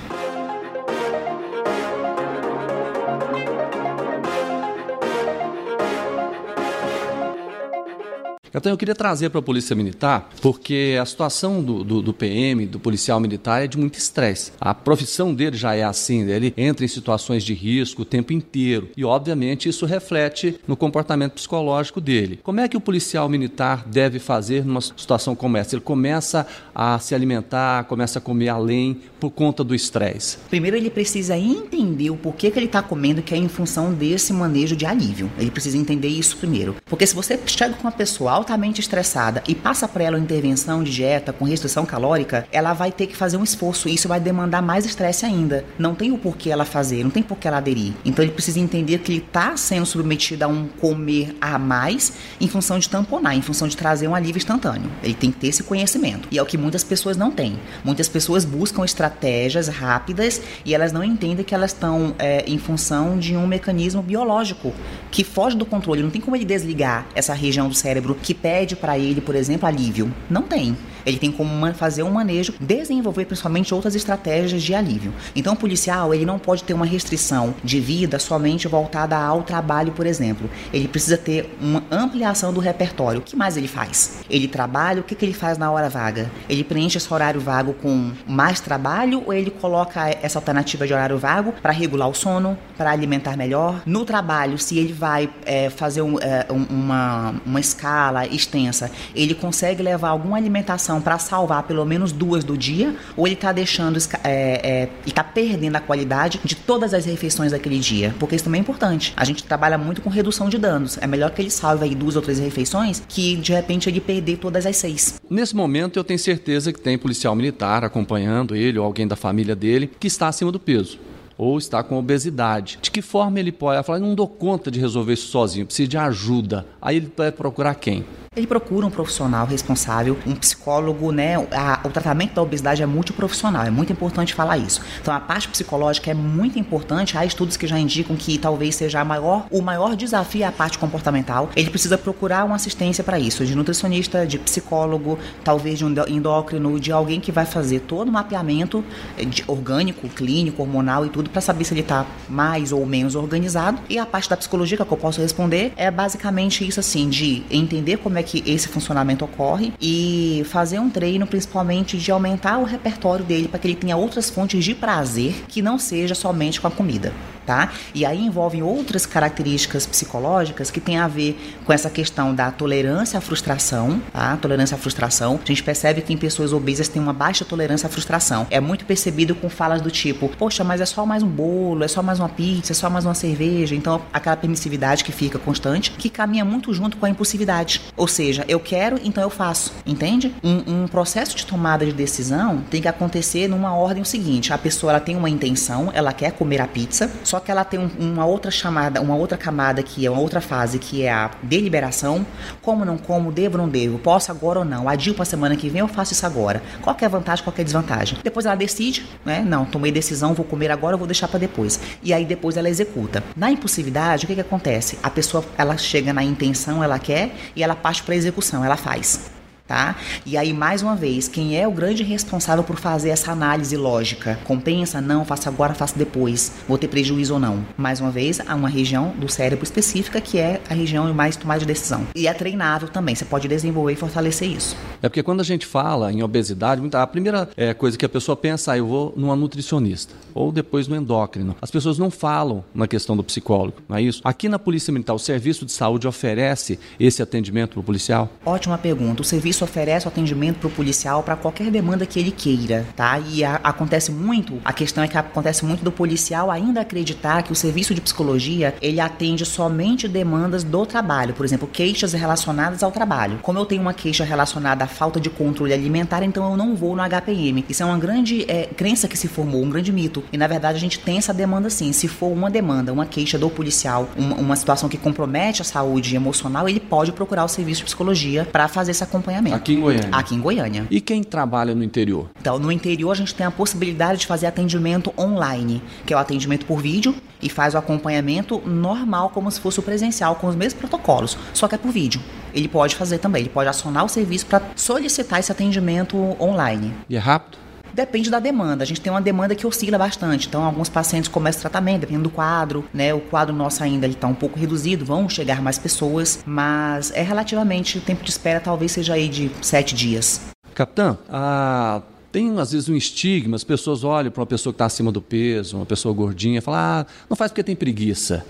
Então 8.55 8.71
eu 8.71 8.77
queria 8.77 8.93
trazer 8.93 9.29
para 9.29 9.39
a 9.39 9.43
Polícia 9.43 9.75
Militar, 9.75 10.29
porque 10.39 10.97
a 11.01 11.05
situação 11.05 11.63
do, 11.63 11.83
do, 11.83 12.01
do, 12.03 12.13
PM, 12.13 12.67
do 12.67 12.79
policial 12.79 13.19
militar, 13.19 13.63
é 13.63 13.67
de 13.67 13.79
muito 13.79 13.97
estresse. 13.97 14.51
A 14.61 14.75
profissão 14.75 15.33
dele 15.33 15.57
já 15.57 15.73
é 15.73 15.83
assim, 15.83 16.29
ele 16.29 16.53
entra 16.55 16.85
em 16.85 16.87
situações 16.87 17.43
de 17.43 17.53
risco 17.53 18.03
o 18.03 18.05
tempo 18.05 18.31
inteiro. 18.31 18.89
E, 18.95 19.03
obviamente, 19.03 19.67
isso 19.67 19.87
reflete 19.87 20.59
no 20.67 20.77
comportamento 20.77 21.33
psicológico 21.33 21.99
dele. 21.99 22.39
Como 22.43 22.59
é 22.59 22.67
que 22.67 22.77
o 22.77 22.81
policial 22.81 23.27
militar 23.27 23.85
deve 23.87 24.19
fazer 24.19 24.63
numa 24.63 24.81
situação 24.81 25.35
como 25.35 25.57
essa? 25.57 25.73
Ele 25.75 25.81
começa 25.81 26.45
a 26.75 26.99
se 26.99 27.15
alimentar, 27.15 27.85
começa 27.85 28.19
a 28.19 28.21
comer 28.21 28.49
além 28.49 29.01
por 29.19 29.31
conta 29.31 29.63
do 29.63 29.73
estresse. 29.73 30.37
Primeiro, 30.49 30.77
ele 30.77 30.91
precisa 30.91 31.35
entender 31.35 32.11
o 32.11 32.17
porquê 32.17 32.51
que 32.51 32.59
ele 32.59 32.67
está 32.67 32.83
comendo, 32.83 33.23
que 33.23 33.33
é 33.33 33.37
em 33.37 33.47
função 33.47 33.91
desse 33.91 34.31
manejo 34.31 34.75
de 34.75 34.85
alívio. 34.85 35.31
Ele 35.39 35.49
precisa 35.49 35.77
entender 35.77 36.09
isso 36.09 36.37
primeiro. 36.37 36.75
Porque 36.85 37.07
se 37.07 37.15
você 37.15 37.39
chega 37.47 37.73
com 37.73 37.87
uma 37.87 37.91
pessoa 37.91 38.42
altamente 38.43 38.81
estressada 38.81 39.41
e 39.47 39.55
passa 39.55 39.87
para 39.87 40.03
ela 40.03 40.17
uma 40.17 40.23
intervenção 40.23 40.83
de 40.83 40.91
dieta 40.91 41.31
com 41.31 41.45
restrição 41.45 41.85
calórica, 41.85 42.45
ela 42.51 42.73
vai 42.73 42.91
ter 42.91 43.07
que 43.07 43.15
fazer 43.15 43.37
um 43.37 43.43
esforço 43.43 43.87
e 43.87 43.95
isso 43.95 44.07
vai 44.07 44.19
demandar 44.19 44.61
mais 44.61 44.85
estresse 44.85 45.25
ainda. 45.25 45.65
Não 45.79 45.95
tem 45.95 46.11
o 46.11 46.17
porquê 46.17 46.49
ela 46.49 46.65
fazer, 46.65 47.03
não 47.03 47.09
tem 47.09 47.23
porquê 47.23 47.47
ela 47.47 47.57
aderir. 47.57 47.93
Então 48.03 48.23
ele 48.23 48.33
precisa 48.33 48.59
entender 48.59 48.99
que 48.99 49.11
ele 49.11 49.23
está 49.25 49.55
sendo 49.55 49.85
submetido 49.85 50.43
a 50.43 50.47
um 50.47 50.67
comer 50.67 51.35
a 51.39 51.57
mais 51.57 52.13
em 52.39 52.47
função 52.47 52.77
de 52.77 52.89
tamponar, 52.89 53.35
em 53.35 53.41
função 53.41 53.67
de 53.67 53.77
trazer 53.77 54.07
um 54.07 54.13
alívio 54.13 54.37
instantâneo. 54.37 54.91
Ele 55.01 55.13
tem 55.13 55.31
que 55.31 55.39
ter 55.39 55.47
esse 55.47 55.63
conhecimento. 55.63 56.27
E 56.29 56.37
é 56.37 56.41
o 56.41 56.45
que 56.45 56.57
muitas 56.57 56.83
pessoas 56.83 57.15
não 57.15 57.31
têm. 57.31 57.57
Muitas 57.83 58.09
pessoas 58.09 58.43
buscam 58.43 58.83
estratégias 58.83 59.69
rápidas 59.69 60.41
e 60.65 60.75
elas 60.75 60.91
não 60.91 61.03
entendem 61.03 61.45
que 61.45 61.55
elas 61.55 61.71
estão 61.71 62.13
é, 62.19 62.43
em 62.45 62.57
função 62.57 63.17
de 63.17 63.35
um 63.37 63.47
mecanismo 63.47 64.01
biológico 64.01 64.73
que 65.09 65.23
foge 65.23 65.55
do 65.55 65.65
controle. 65.65 66.03
Não 66.03 66.09
tem 66.09 66.19
como 66.19 66.35
ele 66.35 66.45
desligar 66.45 67.07
essa 67.15 67.33
região 67.33 67.69
do 67.69 67.75
cérebro 67.75 68.17
que 68.21 68.32
pede 68.33 68.75
para 68.75 68.97
ele, 68.97 69.21
por 69.21 69.35
exemplo, 69.35 69.67
alívio. 69.67 70.13
Não 70.29 70.43
tem. 70.43 70.75
Ele 71.05 71.17
tem 71.17 71.31
como 71.31 71.73
fazer 71.73 72.03
um 72.03 72.11
manejo, 72.11 72.53
desenvolver 72.59 73.25
principalmente 73.25 73.73
outras 73.73 73.95
estratégias 73.95 74.61
de 74.61 74.73
alívio. 74.73 75.13
Então, 75.35 75.53
o 75.53 75.57
policial, 75.57 76.13
ele 76.13 76.25
não 76.25 76.37
pode 76.39 76.63
ter 76.63 76.73
uma 76.73 76.85
restrição 76.85 77.53
de 77.63 77.79
vida 77.79 78.19
somente 78.19 78.67
voltada 78.67 79.17
ao 79.17 79.43
trabalho, 79.43 79.91
por 79.91 80.05
exemplo. 80.05 80.49
Ele 80.73 80.87
precisa 80.87 81.17
ter 81.17 81.55
uma 81.61 81.83
ampliação 81.91 82.53
do 82.53 82.59
repertório. 82.59 83.19
O 83.19 83.23
que 83.23 83.35
mais 83.35 83.57
ele 83.57 83.67
faz? 83.67 84.19
Ele 84.29 84.47
trabalha, 84.47 85.01
o 85.01 85.03
que, 85.03 85.15
que 85.15 85.25
ele 85.25 85.33
faz 85.33 85.57
na 85.57 85.71
hora 85.71 85.89
vaga? 85.89 86.29
Ele 86.49 86.63
preenche 86.63 86.97
esse 86.97 87.13
horário 87.13 87.39
vago 87.39 87.73
com 87.73 88.11
mais 88.27 88.59
trabalho 88.59 89.23
ou 89.25 89.33
ele 89.33 89.51
coloca 89.51 90.09
essa 90.21 90.39
alternativa 90.39 90.85
de 90.85 90.93
horário 90.93 91.17
vago 91.17 91.53
para 91.61 91.71
regular 91.71 92.09
o 92.09 92.13
sono, 92.13 92.57
para 92.77 92.91
alimentar 92.91 93.37
melhor? 93.37 93.81
No 93.85 94.05
trabalho, 94.05 94.57
se 94.57 94.77
ele 94.77 94.93
vai 94.93 95.29
é, 95.45 95.69
fazer 95.69 96.01
um, 96.01 96.17
é, 96.19 96.45
uma, 96.49 97.35
uma 97.45 97.59
escala 97.59 98.25
extensa, 98.25 98.91
ele 99.15 99.33
consegue 99.33 99.81
levar 99.81 100.09
alguma 100.09 100.37
alimentação 100.37 100.92
para 101.01 101.17
salvar 101.17 101.63
pelo 101.63 101.85
menos 101.85 102.11
duas 102.11 102.43
do 102.43 102.57
dia, 102.57 102.95
ou 103.15 103.27
ele 103.27 103.35
está 103.35 103.51
deixando, 103.51 103.97
é, 104.23 104.83
é, 104.83 104.89
está 105.05 105.23
perdendo 105.23 105.75
a 105.75 105.79
qualidade 105.79 106.39
de 106.43 106.55
todas 106.55 106.93
as 106.93 107.05
refeições 107.05 107.51
daquele 107.51 107.79
dia? 107.79 108.15
Porque 108.19 108.35
isso 108.35 108.45
também 108.45 108.59
é 108.59 108.61
importante. 108.61 109.13
A 109.15 109.25
gente 109.25 109.43
trabalha 109.43 109.77
muito 109.77 110.01
com 110.01 110.09
redução 110.09 110.49
de 110.49 110.57
danos. 110.57 110.97
É 111.01 111.07
melhor 111.07 111.31
que 111.31 111.41
ele 111.41 111.49
salve 111.49 111.83
aí 111.85 111.95
duas 111.95 112.15
ou 112.15 112.21
três 112.21 112.39
refeições 112.39 113.03
que 113.07 113.35
de 113.37 113.53
repente 113.53 113.89
ele 113.89 113.99
perder 113.99 114.37
todas 114.37 114.65
as 114.65 114.75
seis. 114.77 115.19
Nesse 115.29 115.55
momento 115.55 115.97
eu 115.97 116.03
tenho 116.03 116.19
certeza 116.19 116.71
que 116.71 116.79
tem 116.79 116.97
policial 116.97 117.35
militar 117.35 117.83
acompanhando 117.83 118.55
ele 118.55 118.79
ou 118.79 118.85
alguém 118.85 119.07
da 119.07 119.15
família 119.15 119.55
dele 119.55 119.89
que 119.99 120.07
está 120.07 120.27
acima 120.27 120.51
do 120.51 120.59
peso 120.59 120.99
ou 121.37 121.57
está 121.57 121.83
com 121.83 121.97
obesidade. 121.97 122.79
De 122.81 122.91
que 122.91 123.01
forma 123.01 123.39
ele 123.39 123.51
pode? 123.51 123.75
Ela 123.75 123.83
fala, 123.83 123.99
não 123.99 124.15
dou 124.15 124.27
conta 124.27 124.69
de 124.69 124.79
resolver 124.79 125.13
isso 125.13 125.27
sozinho, 125.27 125.65
preciso 125.65 125.89
de 125.89 125.97
ajuda. 125.97 126.65
Aí 126.81 126.97
ele 126.97 127.11
vai 127.15 127.31
procurar 127.31 127.75
quem? 127.75 128.05
Ele 128.35 128.47
procura 128.47 128.85
um 128.85 128.89
profissional 128.89 129.45
responsável, 129.45 130.17
um 130.25 130.35
psicólogo, 130.35 131.11
né? 131.11 131.35
A, 131.51 131.81
o 131.83 131.89
tratamento 131.89 132.33
da 132.33 132.41
obesidade 132.41 132.81
é 132.81 132.85
multiprofissional, 132.85 133.63
é 133.63 133.69
muito 133.69 133.91
importante 133.91 134.33
falar 134.33 134.57
isso. 134.57 134.81
Então 135.01 135.13
a 135.13 135.19
parte 135.19 135.47
psicológica 135.47 136.09
é 136.09 136.13
muito 136.13 136.57
importante. 136.57 137.17
Há 137.17 137.25
estudos 137.25 137.57
que 137.57 137.67
já 137.67 137.77
indicam 137.77 138.15
que 138.15 138.37
talvez 138.37 138.75
seja 138.75 139.03
maior, 139.03 139.45
o 139.51 139.61
maior 139.61 139.95
desafio 139.95 140.43
é 140.43 140.45
a 140.45 140.51
parte 140.51 140.77
comportamental. 140.77 141.49
Ele 141.55 141.69
precisa 141.69 141.97
procurar 141.97 142.43
uma 142.43 142.55
assistência 142.55 143.03
para 143.03 143.19
isso, 143.19 143.45
de 143.45 143.55
nutricionista, 143.55 144.25
de 144.25 144.39
psicólogo, 144.39 145.19
talvez 145.43 145.77
de 145.77 145.85
um 145.85 145.93
endócrino, 146.07 146.79
de 146.79 146.91
alguém 146.91 147.19
que 147.19 147.31
vai 147.31 147.45
fazer 147.45 147.81
todo 147.81 148.07
o 148.07 148.11
mapeamento 148.11 148.83
eh, 149.17 149.25
orgânico, 149.47 150.07
clínico, 150.09 150.61
hormonal 150.61 151.05
e 151.05 151.09
tudo 151.09 151.29
para 151.29 151.41
saber 151.41 151.63
se 151.65 151.73
ele 151.73 151.81
está 151.81 152.05
mais 152.27 152.71
ou 152.71 152.85
menos 152.85 153.15
organizado. 153.15 153.79
E 153.89 153.99
a 153.99 154.05
parte 154.05 154.29
da 154.29 154.37
psicologia 154.37 154.77
que 154.77 154.83
eu 154.83 154.97
posso 154.97 155.21
responder 155.21 155.73
é 155.75 155.91
basicamente 155.91 156.67
isso 156.67 156.79
assim, 156.79 157.09
de 157.09 157.43
entender 157.51 157.97
como 157.97 158.17
que 158.23 158.43
esse 158.45 158.67
funcionamento 158.67 159.25
ocorre 159.25 159.73
e 159.81 160.43
fazer 160.45 160.79
um 160.79 160.89
treino 160.89 161.27
principalmente 161.27 161.97
de 161.97 162.11
aumentar 162.11 162.57
o 162.57 162.63
repertório 162.63 163.23
dele 163.23 163.47
para 163.47 163.59
que 163.59 163.67
ele 163.67 163.75
tenha 163.75 163.95
outras 163.95 164.29
fontes 164.29 164.63
de 164.63 164.73
prazer 164.73 165.45
que 165.47 165.61
não 165.61 165.77
seja 165.77 166.15
somente 166.15 166.59
com 166.59 166.67
a 166.67 166.71
comida 166.71 167.13
tá? 167.45 167.71
E 167.93 168.05
aí 168.05 168.19
envolvem 168.25 168.61
outras 168.63 169.05
características 169.05 169.85
psicológicas 169.85 170.71
que 170.71 170.79
tem 170.79 170.97
a 170.97 171.07
ver 171.07 171.57
com 171.65 171.73
essa 171.73 171.89
questão 171.89 172.33
da 172.33 172.51
tolerância 172.51 173.17
à 173.17 173.21
frustração, 173.21 174.01
tá? 174.11 174.37
Tolerância 174.37 174.75
à 174.75 174.77
frustração. 174.77 175.39
A 175.43 175.47
gente 175.47 175.63
percebe 175.63 176.01
que 176.01 176.13
em 176.13 176.17
pessoas 176.17 176.53
obesas 176.53 176.87
tem 176.87 177.01
uma 177.01 177.13
baixa 177.13 177.45
tolerância 177.45 177.87
à 177.87 177.89
frustração. 177.89 178.47
É 178.49 178.59
muito 178.59 178.85
percebido 178.85 179.35
com 179.35 179.49
falas 179.49 179.81
do 179.81 179.91
tipo, 179.91 180.29
poxa, 180.37 180.63
mas 180.63 180.81
é 180.81 180.85
só 180.85 181.05
mais 181.05 181.23
um 181.23 181.27
bolo, 181.27 181.83
é 181.83 181.87
só 181.87 182.01
mais 182.01 182.19
uma 182.19 182.29
pizza, 182.29 182.73
é 182.73 182.75
só 182.75 182.89
mais 182.89 183.05
uma 183.05 183.13
cerveja. 183.13 183.75
Então, 183.75 184.01
aquela 184.11 184.35
permissividade 184.35 185.03
que 185.03 185.11
fica 185.11 185.37
constante, 185.39 185.91
que 185.91 186.09
caminha 186.09 186.45
muito 186.45 186.73
junto 186.73 186.97
com 186.97 187.05
a 187.05 187.09
impulsividade. 187.09 187.81
Ou 187.95 188.07
seja, 188.07 188.45
eu 188.47 188.59
quero, 188.59 188.99
então 189.03 189.23
eu 189.23 189.29
faço, 189.29 189.73
entende? 189.85 190.33
Um, 190.43 190.83
um 190.83 190.87
processo 190.87 191.35
de 191.35 191.45
tomada 191.45 191.85
de 191.85 191.93
decisão 191.93 192.63
tem 192.69 192.81
que 192.81 192.87
acontecer 192.87 193.47
numa 193.47 193.75
ordem 193.75 194.03
seguinte. 194.03 194.53
A 194.53 194.57
pessoa 194.57 194.93
ela 194.93 194.99
tem 194.99 195.15
uma 195.15 195.29
intenção, 195.29 195.91
ela 195.93 196.13
quer 196.13 196.31
comer 196.31 196.61
a 196.61 196.67
pizza, 196.67 197.11
só 197.33 197.39
que 197.39 197.49
ela 197.49 197.63
tem 197.63 197.79
um, 197.79 197.89
uma 197.99 198.27
outra 198.27 198.51
chamada, 198.51 199.01
uma 199.01 199.15
outra 199.15 199.35
camada 199.35 199.81
que 199.81 200.05
é 200.05 200.11
uma 200.11 200.21
outra 200.21 200.39
fase 200.39 200.77
que 200.77 201.01
é 201.01 201.11
a 201.11 201.31
deliberação. 201.41 202.23
Como 202.61 202.85
não 202.85 202.95
como, 202.95 203.31
devo 203.31 203.57
ou 203.57 203.63
não 203.63 203.67
devo, 203.67 203.97
posso 203.97 204.29
agora 204.29 204.59
ou 204.59 204.65
não, 204.65 204.87
adio 204.87 205.15
para 205.15 205.25
semana 205.25 205.55
que 205.55 205.67
vem, 205.67 205.79
eu 205.79 205.87
faço 205.87 206.13
isso 206.13 206.27
agora. 206.27 206.61
Qual 206.83 206.95
é 207.01 207.05
a 207.05 207.09
vantagem, 207.09 207.43
qual 207.43 207.55
é 207.57 207.61
a 207.61 207.63
desvantagem? 207.63 208.19
Depois 208.23 208.45
ela 208.45 208.53
decide, 208.53 209.03
né? 209.25 209.43
Não, 209.43 209.65
tomei 209.65 209.91
decisão, 209.91 210.35
vou 210.35 210.45
comer 210.45 210.69
agora, 210.69 210.95
vou 210.95 211.07
deixar 211.07 211.27
para 211.27 211.39
depois. 211.39 211.79
E 212.03 212.13
aí 212.13 212.23
depois 212.23 212.55
ela 212.55 212.69
executa. 212.69 213.23
Na 213.35 213.49
impulsividade, 213.49 214.25
o 214.25 214.27
que 214.27 214.35
que 214.35 214.41
acontece? 214.41 214.99
A 215.01 215.09
pessoa 215.09 215.43
ela 215.57 215.75
chega 215.75 216.13
na 216.13 216.23
intenção, 216.23 216.83
ela 216.83 216.99
quer 216.99 217.33
e 217.55 217.63
ela 217.63 217.73
parte 217.73 218.03
para 218.03 218.15
execução, 218.15 218.63
ela 218.63 218.77
faz 218.77 219.32
tá? 219.67 219.95
E 220.25 220.37
aí, 220.37 220.53
mais 220.53 220.81
uma 220.81 220.95
vez, 220.95 221.27
quem 221.27 221.57
é 221.57 221.67
o 221.67 221.71
grande 221.71 222.03
responsável 222.03 222.63
por 222.63 222.77
fazer 222.77 223.09
essa 223.09 223.31
análise 223.31 223.75
lógica? 223.75 224.39
Compensa? 224.43 225.01
Não, 225.01 225.25
faço 225.25 225.49
agora, 225.49 225.73
faço 225.73 225.97
depois. 225.97 226.51
Vou 226.67 226.77
ter 226.77 226.87
prejuízo 226.87 227.33
ou 227.35 227.39
não? 227.39 227.65
Mais 227.77 227.99
uma 227.99 228.11
vez, 228.11 228.39
há 228.45 228.55
uma 228.55 228.69
região 228.69 229.13
do 229.17 229.29
cérebro 229.29 229.63
específica 229.63 230.21
que 230.21 230.37
é 230.37 230.61
a 230.69 230.73
região 230.73 231.11
mais 231.13 231.35
tomada 231.35 231.61
de 231.61 231.65
decisão. 231.65 232.05
E 232.15 232.27
é 232.27 232.33
treinável 232.33 232.87
também, 232.87 233.15
você 233.15 233.25
pode 233.25 233.47
desenvolver 233.47 233.93
e 233.93 233.95
fortalecer 233.95 234.49
isso. 234.49 234.75
É 235.01 235.09
porque 235.09 235.23
quando 235.23 235.41
a 235.41 235.43
gente 235.43 235.65
fala 235.65 236.11
em 236.11 236.23
obesidade, 236.23 236.81
a 236.93 237.07
primeira 237.07 237.49
é, 237.57 237.73
coisa 237.73 237.97
que 237.97 238.05
a 238.05 238.09
pessoa 238.09 238.35
pensa, 238.35 238.73
ah, 238.73 238.77
eu 238.77 238.87
vou 238.87 239.13
numa 239.15 239.35
nutricionista, 239.35 240.13
ou 240.33 240.51
depois 240.51 240.87
no 240.87 240.95
endócrino. 240.95 241.55
As 241.61 241.71
pessoas 241.71 241.97
não 241.97 242.11
falam 242.11 242.63
na 242.73 242.87
questão 242.87 243.15
do 243.15 243.23
psicólogo, 243.23 243.77
não 243.87 243.97
é 243.97 244.01
isso? 244.01 244.21
Aqui 244.23 244.47
na 244.47 244.59
Polícia 244.59 244.91
Militar, 244.91 245.13
o 245.13 245.19
Serviço 245.19 245.65
de 245.65 245.71
Saúde 245.71 246.07
oferece 246.07 246.79
esse 246.99 247.21
atendimento 247.21 247.71
para 247.71 247.79
o 247.79 247.83
policial? 247.83 248.29
Ótima 248.45 248.77
pergunta. 248.77 249.21
O 249.21 249.25
serviço 249.25 249.62
oferece 249.63 250.05
o 250.05 250.09
atendimento 250.09 250.59
para 250.59 250.67
o 250.67 250.71
policial 250.71 251.23
para 251.23 251.35
qualquer 251.35 251.69
demanda 251.71 252.05
que 252.05 252.19
ele 252.19 252.31
queira, 252.31 252.85
tá? 252.95 253.19
E 253.19 253.43
a, 253.43 253.55
acontece 253.63 254.11
muito, 254.11 254.59
a 254.63 254.73
questão 254.73 255.03
é 255.03 255.07
que 255.07 255.17
acontece 255.17 255.65
muito 255.65 255.83
do 255.83 255.91
policial 255.91 256.51
ainda 256.51 256.81
acreditar 256.81 257.43
que 257.43 257.51
o 257.51 257.55
serviço 257.55 257.93
de 257.93 258.01
psicologia 258.01 258.75
ele 258.81 258.99
atende 258.99 259.45
somente 259.45 260.07
demandas 260.07 260.63
do 260.63 260.85
trabalho, 260.85 261.33
por 261.33 261.45
exemplo, 261.45 261.67
queixas 261.67 262.13
relacionadas 262.13 262.83
ao 262.83 262.91
trabalho. 262.91 263.39
Como 263.41 263.59
eu 263.59 263.65
tenho 263.65 263.81
uma 263.81 263.93
queixa 263.93 264.23
relacionada 264.23 264.83
à 264.83 264.87
falta 264.87 265.19
de 265.19 265.29
controle 265.29 265.73
alimentar, 265.73 266.23
então 266.23 266.49
eu 266.51 266.57
não 266.57 266.75
vou 266.75 266.95
no 266.95 267.03
HPM. 267.03 267.65
Isso 267.69 267.83
é 267.83 267.85
uma 267.85 267.97
grande 267.97 268.45
é, 268.47 268.65
crença 268.65 269.07
que 269.07 269.17
se 269.17 269.27
formou, 269.27 269.63
um 269.63 269.69
grande 269.69 269.91
mito. 269.91 270.23
E 270.31 270.37
na 270.37 270.47
verdade 270.47 270.77
a 270.77 270.81
gente 270.81 270.99
tem 270.99 271.17
essa 271.17 271.33
demanda 271.33 271.69
sim. 271.69 271.91
Se 271.91 272.07
for 272.07 272.27
uma 272.27 272.49
demanda, 272.49 272.91
uma 272.91 273.05
queixa 273.05 273.37
do 273.37 273.49
policial, 273.49 274.09
uma, 274.17 274.35
uma 274.35 274.55
situação 274.55 274.89
que 274.89 274.97
compromete 274.97 275.61
a 275.61 275.65
saúde 275.65 276.15
emocional, 276.15 276.67
ele 276.67 276.79
pode 276.79 277.11
procurar 277.11 277.45
o 277.45 277.47
serviço 277.47 277.79
de 277.79 277.85
psicologia 277.85 278.47
para 278.51 278.67
fazer 278.67 278.91
esse 278.91 279.03
acompanhamento 279.03 279.42
Aqui 279.51 279.73
em 279.73 279.81
Goiânia. 279.81 280.09
Aqui 280.11 280.35
em 280.35 280.39
Goiânia. 280.39 280.87
E 280.89 281.01
quem 281.01 281.23
trabalha 281.23 281.73
no 281.73 281.83
interior? 281.83 282.29
Então, 282.39 282.59
no 282.59 282.71
interior 282.71 283.11
a 283.11 283.15
gente 283.15 283.33
tem 283.33 283.45
a 283.45 283.51
possibilidade 283.51 284.21
de 284.21 284.27
fazer 284.27 284.45
atendimento 284.45 285.13
online, 285.17 285.81
que 286.05 286.13
é 286.13 286.15
o 286.15 286.19
atendimento 286.19 286.65
por 286.65 286.81
vídeo 286.81 287.15
e 287.41 287.49
faz 287.49 287.73
o 287.73 287.77
acompanhamento 287.77 288.61
normal, 288.65 289.29
como 289.29 289.51
se 289.51 289.59
fosse 289.59 289.79
o 289.79 289.83
presencial, 289.83 290.35
com 290.35 290.47
os 290.47 290.55
mesmos 290.55 290.79
protocolos, 290.79 291.37
só 291.53 291.67
que 291.67 291.75
é 291.75 291.77
por 291.77 291.91
vídeo. 291.91 292.21
Ele 292.53 292.67
pode 292.67 292.95
fazer 292.95 293.17
também, 293.17 293.41
ele 293.41 293.49
pode 293.49 293.67
acionar 293.67 294.05
o 294.05 294.09
serviço 294.09 294.45
para 294.45 294.61
solicitar 294.75 295.39
esse 295.39 295.51
atendimento 295.51 296.17
online. 296.39 296.93
E 297.09 297.15
é 297.15 297.19
rápido? 297.19 297.62
Depende 297.93 298.29
da 298.29 298.39
demanda. 298.39 298.83
A 298.83 298.87
gente 298.87 298.99
tem 298.99 299.11
uma 299.11 299.21
demanda 299.21 299.53
que 299.53 299.67
oscila 299.67 299.97
bastante. 299.97 300.47
Então, 300.47 300.63
alguns 300.63 300.89
pacientes 300.89 301.29
começam 301.29 301.61
tratamento, 301.61 302.01
dependendo 302.01 302.23
do 302.23 302.29
quadro, 302.31 302.83
né? 302.93 303.13
O 303.13 303.19
quadro 303.19 303.55
nosso 303.55 303.83
ainda 303.83 304.07
está 304.07 304.27
um 304.27 304.33
pouco 304.33 304.57
reduzido, 304.57 305.05
vão 305.05 305.29
chegar 305.29 305.61
mais 305.61 305.77
pessoas, 305.77 306.39
mas 306.45 307.11
é 307.11 307.21
relativamente 307.21 307.99
o 307.99 308.01
tempo 308.01 308.23
de 308.23 308.31
espera 308.31 308.59
talvez 308.59 308.91
seja 308.91 309.13
aí 309.13 309.29
de 309.29 309.51
sete 309.61 309.93
dias. 309.93 310.41
Capitã, 310.73 311.17
a 311.29 312.01
tem 312.31 312.59
às 312.59 312.71
vezes 312.71 312.89
um 312.89 312.95
estigma, 312.95 313.55
as 313.55 313.63
pessoas 313.63 314.03
olham 314.03 314.31
para 314.31 314.41
uma 314.41 314.47
pessoa 314.47 314.73
que 314.73 314.77
está 314.77 314.85
acima 314.85 315.11
do 315.11 315.21
peso, 315.21 315.77
uma 315.77 315.85
pessoa 315.85 316.11
gordinha, 316.15 316.57
e 316.57 316.61
falam, 316.61 316.79
ah, 316.79 317.05
não 317.29 317.37
faz 317.37 317.51
porque 317.51 317.61
tem 317.61 317.75
preguiça. 317.75 318.43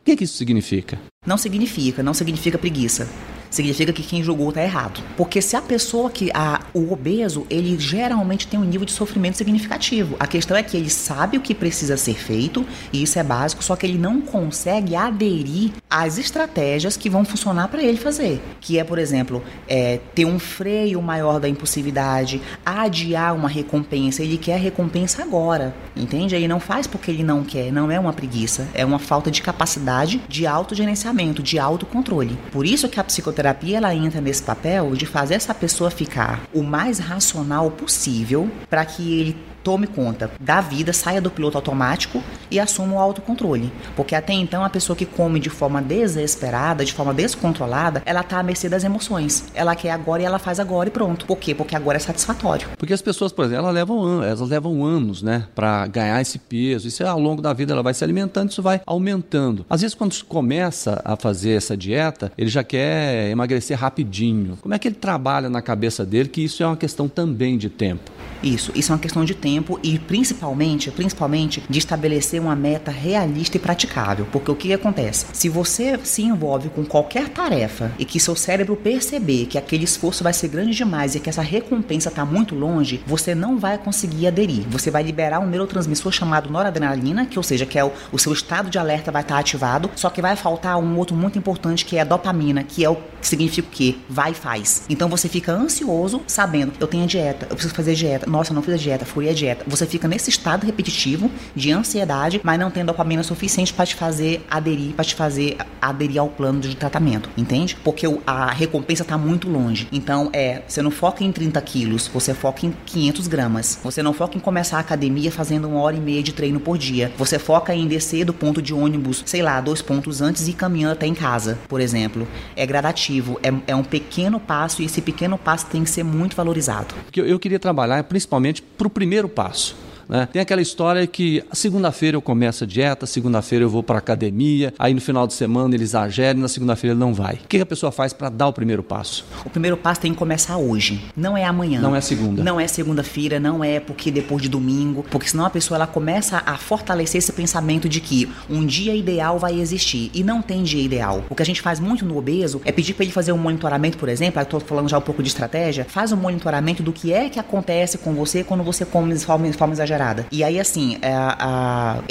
O 0.00 0.04
que, 0.04 0.14
que 0.14 0.22
isso 0.22 0.36
significa? 0.36 0.96
Não 1.26 1.36
significa, 1.36 2.04
não 2.04 2.14
significa 2.14 2.56
preguiça 2.56 3.08
significa 3.56 3.92
que 3.92 4.02
quem 4.02 4.22
julgou 4.22 4.50
está 4.50 4.62
errado. 4.62 5.02
Porque 5.16 5.40
se 5.42 5.56
a 5.56 5.62
pessoa 5.62 6.10
que 6.10 6.30
a, 6.32 6.60
o 6.72 6.92
obeso, 6.92 7.46
ele 7.50 7.78
geralmente 7.78 8.46
tem 8.46 8.60
um 8.60 8.64
nível 8.64 8.84
de 8.84 8.92
sofrimento 8.92 9.36
significativo. 9.36 10.16
A 10.20 10.26
questão 10.26 10.56
é 10.56 10.62
que 10.62 10.76
ele 10.76 10.90
sabe 10.90 11.38
o 11.38 11.40
que 11.40 11.54
precisa 11.54 11.96
ser 11.96 12.14
feito, 12.14 12.64
e 12.92 13.02
isso 13.02 13.18
é 13.18 13.22
básico, 13.22 13.64
só 13.64 13.74
que 13.74 13.86
ele 13.86 13.98
não 13.98 14.20
consegue 14.20 14.94
aderir 14.94 15.72
às 15.88 16.18
estratégias 16.18 16.96
que 16.96 17.08
vão 17.08 17.24
funcionar 17.24 17.68
para 17.68 17.82
ele 17.82 17.96
fazer. 17.96 18.40
Que 18.60 18.78
é, 18.78 18.84
por 18.84 18.98
exemplo, 18.98 19.42
é, 19.66 19.98
ter 20.14 20.26
um 20.26 20.38
freio 20.38 21.00
maior 21.00 21.40
da 21.40 21.48
impulsividade, 21.48 22.40
adiar 22.64 23.34
uma 23.34 23.48
recompensa. 23.48 24.22
Ele 24.22 24.36
quer 24.36 24.54
a 24.54 24.58
recompensa 24.58 25.22
agora, 25.22 25.74
entende? 25.96 26.34
Ele 26.34 26.48
não 26.48 26.60
faz 26.60 26.86
porque 26.86 27.10
ele 27.10 27.24
não 27.24 27.42
quer, 27.42 27.72
não 27.72 27.90
é 27.90 27.98
uma 27.98 28.12
preguiça, 28.12 28.68
é 28.74 28.84
uma 28.84 28.98
falta 28.98 29.30
de 29.30 29.40
capacidade 29.40 30.20
de 30.28 30.46
autogerenciamento, 30.46 31.42
de 31.42 31.58
autocontrole. 31.58 32.38
Por 32.52 32.66
isso 32.66 32.88
que 32.88 33.00
a 33.00 33.04
psicoterapia 33.04 33.45
ela 33.74 33.94
entra 33.94 34.20
nesse 34.20 34.42
papel 34.42 34.94
de 34.94 35.06
fazer 35.06 35.34
essa 35.34 35.54
pessoa 35.54 35.90
ficar 35.90 36.42
o 36.52 36.62
mais 36.62 36.98
racional 36.98 37.70
possível 37.70 38.50
para 38.68 38.84
que 38.84 39.20
ele 39.20 39.36
tome 39.66 39.88
conta 39.88 40.30
da 40.38 40.60
vida, 40.60 40.92
saia 40.92 41.20
do 41.20 41.28
piloto 41.28 41.58
automático 41.58 42.22
e 42.48 42.60
assuma 42.60 42.94
o 42.94 42.98
autocontrole. 43.00 43.72
Porque 43.96 44.14
até 44.14 44.32
então 44.32 44.62
a 44.62 44.70
pessoa 44.70 44.94
que 44.94 45.04
come 45.04 45.40
de 45.40 45.50
forma 45.50 45.82
desesperada, 45.82 46.84
de 46.84 46.92
forma 46.92 47.12
descontrolada, 47.12 48.00
ela 48.06 48.22
tá 48.22 48.38
à 48.38 48.44
mercê 48.44 48.68
das 48.68 48.84
emoções. 48.84 49.46
Ela 49.56 49.74
quer 49.74 49.90
agora 49.90 50.22
e 50.22 50.24
ela 50.24 50.38
faz 50.38 50.60
agora 50.60 50.88
e 50.88 50.92
pronto. 50.92 51.26
Por 51.26 51.36
quê? 51.36 51.52
Porque 51.52 51.74
agora 51.74 51.96
é 51.96 51.98
satisfatório. 51.98 52.68
Porque 52.78 52.92
as 52.92 53.02
pessoas, 53.02 53.32
por 53.32 53.44
exemplo, 53.44 53.64
elas 53.64 53.74
levam, 53.74 54.22
elas 54.22 54.48
levam 54.48 54.84
anos, 54.84 55.20
né, 55.20 55.48
para 55.52 55.84
ganhar 55.88 56.20
esse 56.20 56.38
peso. 56.38 56.86
Isso 56.86 57.02
é, 57.02 57.08
ao 57.08 57.18
longo 57.18 57.42
da 57.42 57.52
vida 57.52 57.72
ela 57.72 57.82
vai 57.82 57.92
se 57.92 58.04
alimentando, 58.04 58.52
isso 58.52 58.62
vai 58.62 58.80
aumentando. 58.86 59.66
Às 59.68 59.80
vezes 59.80 59.96
quando 59.96 60.14
começa 60.26 61.02
a 61.04 61.16
fazer 61.16 61.56
essa 61.56 61.76
dieta, 61.76 62.30
ele 62.38 62.48
já 62.48 62.62
quer 62.62 63.30
emagrecer 63.30 63.76
rapidinho. 63.76 64.56
Como 64.62 64.72
é 64.72 64.78
que 64.78 64.86
ele 64.86 64.94
trabalha 64.94 65.50
na 65.50 65.60
cabeça 65.60 66.06
dele 66.06 66.28
que 66.28 66.44
isso 66.44 66.62
é 66.62 66.66
uma 66.66 66.76
questão 66.76 67.08
também 67.08 67.58
de 67.58 67.68
tempo? 67.68 68.12
Isso, 68.42 68.70
isso 68.76 68.92
é 68.92 68.94
uma 68.94 69.00
questão 69.00 69.24
de 69.24 69.34
tempo 69.34 69.55
e 69.82 69.98
principalmente, 69.98 70.90
principalmente 70.90 71.62
de 71.68 71.78
estabelecer 71.78 72.40
uma 72.40 72.56
meta 72.56 72.90
realista 72.90 73.56
e 73.56 73.60
praticável. 73.60 74.26
Porque 74.30 74.50
o 74.50 74.56
que 74.56 74.72
acontece? 74.72 75.26
Se 75.32 75.48
você 75.48 75.98
se 76.04 76.22
envolve 76.22 76.68
com 76.68 76.84
qualquer 76.84 77.28
tarefa 77.28 77.92
e 77.98 78.04
que 78.04 78.20
seu 78.20 78.34
cérebro 78.34 78.76
perceber 78.76 79.46
que 79.46 79.58
aquele 79.58 79.84
esforço 79.84 80.24
vai 80.24 80.32
ser 80.32 80.48
grande 80.48 80.76
demais 80.76 81.14
e 81.14 81.20
que 81.20 81.28
essa 81.28 81.42
recompensa 81.42 82.08
está 82.08 82.24
muito 82.24 82.54
longe, 82.54 83.02
você 83.06 83.34
não 83.34 83.58
vai 83.58 83.78
conseguir 83.78 84.26
aderir. 84.26 84.66
Você 84.70 84.90
vai 84.90 85.02
liberar 85.02 85.40
um 85.40 85.46
neurotransmissor 85.46 86.12
chamado 86.12 86.50
noradrenalina, 86.50 87.26
que 87.26 87.38
ou 87.38 87.42
seja, 87.42 87.66
que 87.66 87.78
é 87.78 87.84
o, 87.84 87.92
o 88.12 88.18
seu 88.18 88.32
estado 88.32 88.70
de 88.70 88.78
alerta 88.78 89.12
vai 89.12 89.22
estar 89.22 89.34
tá 89.34 89.40
ativado, 89.40 89.90
só 89.94 90.10
que 90.10 90.22
vai 90.22 90.36
faltar 90.36 90.78
um 90.78 90.96
outro 90.96 91.16
muito 91.16 91.38
importante 91.38 91.84
que 91.84 91.96
é 91.96 92.00
a 92.00 92.04
dopamina, 92.04 92.62
que 92.62 92.84
é 92.84 92.90
o 92.90 92.96
que 92.96 93.26
significa 93.26 93.68
o 93.68 93.70
quê? 93.70 93.96
Vai 94.08 94.32
e 94.32 94.34
faz. 94.34 94.84
Então 94.88 95.08
você 95.08 95.28
fica 95.28 95.52
ansioso 95.52 96.22
sabendo, 96.26 96.72
eu 96.78 96.86
tenho 96.86 97.04
a 97.04 97.06
dieta, 97.06 97.46
eu 97.48 97.56
preciso 97.56 97.74
fazer 97.74 97.94
dieta, 97.94 98.28
nossa, 98.28 98.52
não 98.52 98.62
fiz 98.62 98.74
a 98.74 98.78
dieta, 98.78 99.04
fui 99.04 99.28
a 99.28 99.34
dieta. 99.36 99.64
Você 99.68 99.86
fica 99.86 100.08
nesse 100.08 100.30
estado 100.30 100.66
repetitivo 100.66 101.30
de 101.54 101.70
ansiedade, 101.70 102.40
mas 102.42 102.58
não 102.58 102.70
tendo 102.70 102.86
dopamina 102.86 103.22
suficiente 103.22 103.72
para 103.72 103.86
te 103.86 103.94
fazer 103.94 104.44
aderir, 104.50 104.94
para 104.94 105.04
te 105.04 105.14
fazer 105.14 105.56
aderir 105.80 106.20
ao 106.20 106.28
plano 106.28 106.60
de 106.60 106.74
tratamento, 106.74 107.28
entende? 107.36 107.76
Porque 107.84 108.06
a 108.26 108.50
recompensa 108.50 109.02
está 109.02 109.18
muito 109.18 109.48
longe. 109.48 109.86
Então, 109.92 110.30
é, 110.32 110.62
você 110.66 110.80
não 110.82 110.90
foca 110.90 111.22
em 111.22 111.30
30 111.30 111.60
quilos, 111.60 112.08
você 112.08 112.32
foca 112.34 112.66
em 112.66 112.72
500 112.86 113.28
gramas. 113.28 113.78
Você 113.84 114.02
não 114.02 114.12
foca 114.12 114.36
em 114.36 114.40
começar 114.40 114.78
a 114.78 114.80
academia 114.80 115.30
fazendo 115.30 115.68
uma 115.68 115.80
hora 115.80 115.96
e 115.96 116.00
meia 116.00 116.22
de 116.22 116.32
treino 116.32 116.58
por 116.58 116.78
dia. 116.78 117.12
Você 117.18 117.38
foca 117.38 117.74
em 117.74 117.86
descer 117.86 118.24
do 118.24 118.32
ponto 118.32 118.62
de 118.62 118.72
ônibus, 118.72 119.22
sei 119.26 119.42
lá, 119.42 119.60
dois 119.60 119.82
pontos 119.82 120.20
antes 120.20 120.48
e 120.48 120.52
caminhando 120.52 120.94
até 120.94 121.06
em 121.06 121.14
casa, 121.14 121.58
por 121.68 121.80
exemplo. 121.80 122.26
É 122.56 122.64
gradativo, 122.64 123.38
é, 123.42 123.52
é 123.66 123.76
um 123.76 123.84
pequeno 123.84 124.40
passo 124.40 124.82
e 124.82 124.86
esse 124.86 125.00
pequeno 125.00 125.36
passo 125.36 125.66
tem 125.66 125.84
que 125.84 125.90
ser 125.90 126.02
muito 126.02 126.34
valorizado. 126.34 126.94
Eu, 127.14 127.26
eu 127.26 127.38
queria 127.38 127.58
trabalhar 127.58 128.02
principalmente 128.04 128.62
para 128.62 128.86
o 128.86 128.90
primeiro 128.90 129.25
passo. 129.28 129.85
Né? 130.08 130.28
Tem 130.32 130.40
aquela 130.40 130.62
história 130.62 131.06
que 131.06 131.42
segunda-feira 131.52 132.16
eu 132.16 132.22
começo 132.22 132.64
a 132.64 132.66
dieta, 132.66 133.06
segunda-feira 133.06 133.64
eu 133.64 133.68
vou 133.68 133.82
para 133.82 133.98
academia, 133.98 134.72
aí 134.78 134.94
no 134.94 135.00
final 135.00 135.26
de 135.26 135.34
semana 135.34 135.74
ele 135.74 135.84
exagera 135.84 136.36
e 136.36 136.40
na 136.40 136.48
segunda-feira 136.48 136.92
ele 136.92 137.00
não 137.00 137.12
vai. 137.12 137.34
O 137.34 137.48
que 137.48 137.58
a 137.58 137.66
pessoa 137.66 137.90
faz 137.90 138.12
para 138.12 138.28
dar 138.28 138.48
o 138.48 138.52
primeiro 138.52 138.82
passo? 138.82 139.24
O 139.44 139.50
primeiro 139.50 139.76
passo 139.76 140.00
tem 140.00 140.12
que 140.12 140.18
começar 140.18 140.56
hoje, 140.56 141.04
não 141.16 141.36
é 141.36 141.44
amanhã. 141.44 141.80
Não 141.80 141.94
é 141.94 142.00
segunda. 142.00 142.42
Não 142.42 142.60
é 142.60 142.66
segunda-feira, 142.68 143.40
não 143.40 143.62
é 143.62 143.80
porque 143.80 144.10
depois 144.10 144.42
de 144.42 144.48
domingo, 144.48 145.04
porque 145.10 145.28
senão 145.28 145.44
a 145.44 145.50
pessoa 145.50 145.76
ela 145.76 145.86
começa 145.86 146.42
a 146.46 146.56
fortalecer 146.56 147.18
esse 147.18 147.32
pensamento 147.32 147.88
de 147.88 148.00
que 148.00 148.30
um 148.48 148.64
dia 148.64 148.94
ideal 148.94 149.38
vai 149.38 149.58
existir 149.60 150.10
e 150.14 150.22
não 150.22 150.40
tem 150.40 150.62
dia 150.62 150.82
ideal. 150.82 151.24
O 151.28 151.34
que 151.34 151.42
a 151.42 151.46
gente 151.46 151.60
faz 151.60 151.80
muito 151.80 152.04
no 152.04 152.16
obeso 152.16 152.60
é 152.64 152.72
pedir 152.72 152.94
para 152.94 153.04
ele 153.04 153.12
fazer 153.12 153.32
um 153.32 153.38
monitoramento, 153.38 153.98
por 153.98 154.08
exemplo, 154.08 154.40
eu 154.40 154.44
estou 154.44 154.60
falando 154.60 154.88
já 154.88 154.98
um 154.98 155.02
pouco 155.02 155.22
de 155.22 155.28
estratégia, 155.28 155.84
faz 155.88 156.12
um 156.12 156.16
monitoramento 156.16 156.82
do 156.82 156.92
que 156.92 157.12
é 157.12 157.28
que 157.28 157.40
acontece 157.40 157.98
com 157.98 158.14
você 158.14 158.44
quando 158.44 158.62
você 158.62 158.84
come 158.84 159.14
de 159.14 159.24
forma, 159.24 159.48
de 159.48 159.56
forma 159.56 159.74
exagerada 159.74 159.95
exagerada. 159.96 160.26
E 160.30 160.44
aí, 160.44 160.60
assim, 160.60 160.98
é, 161.02 161.14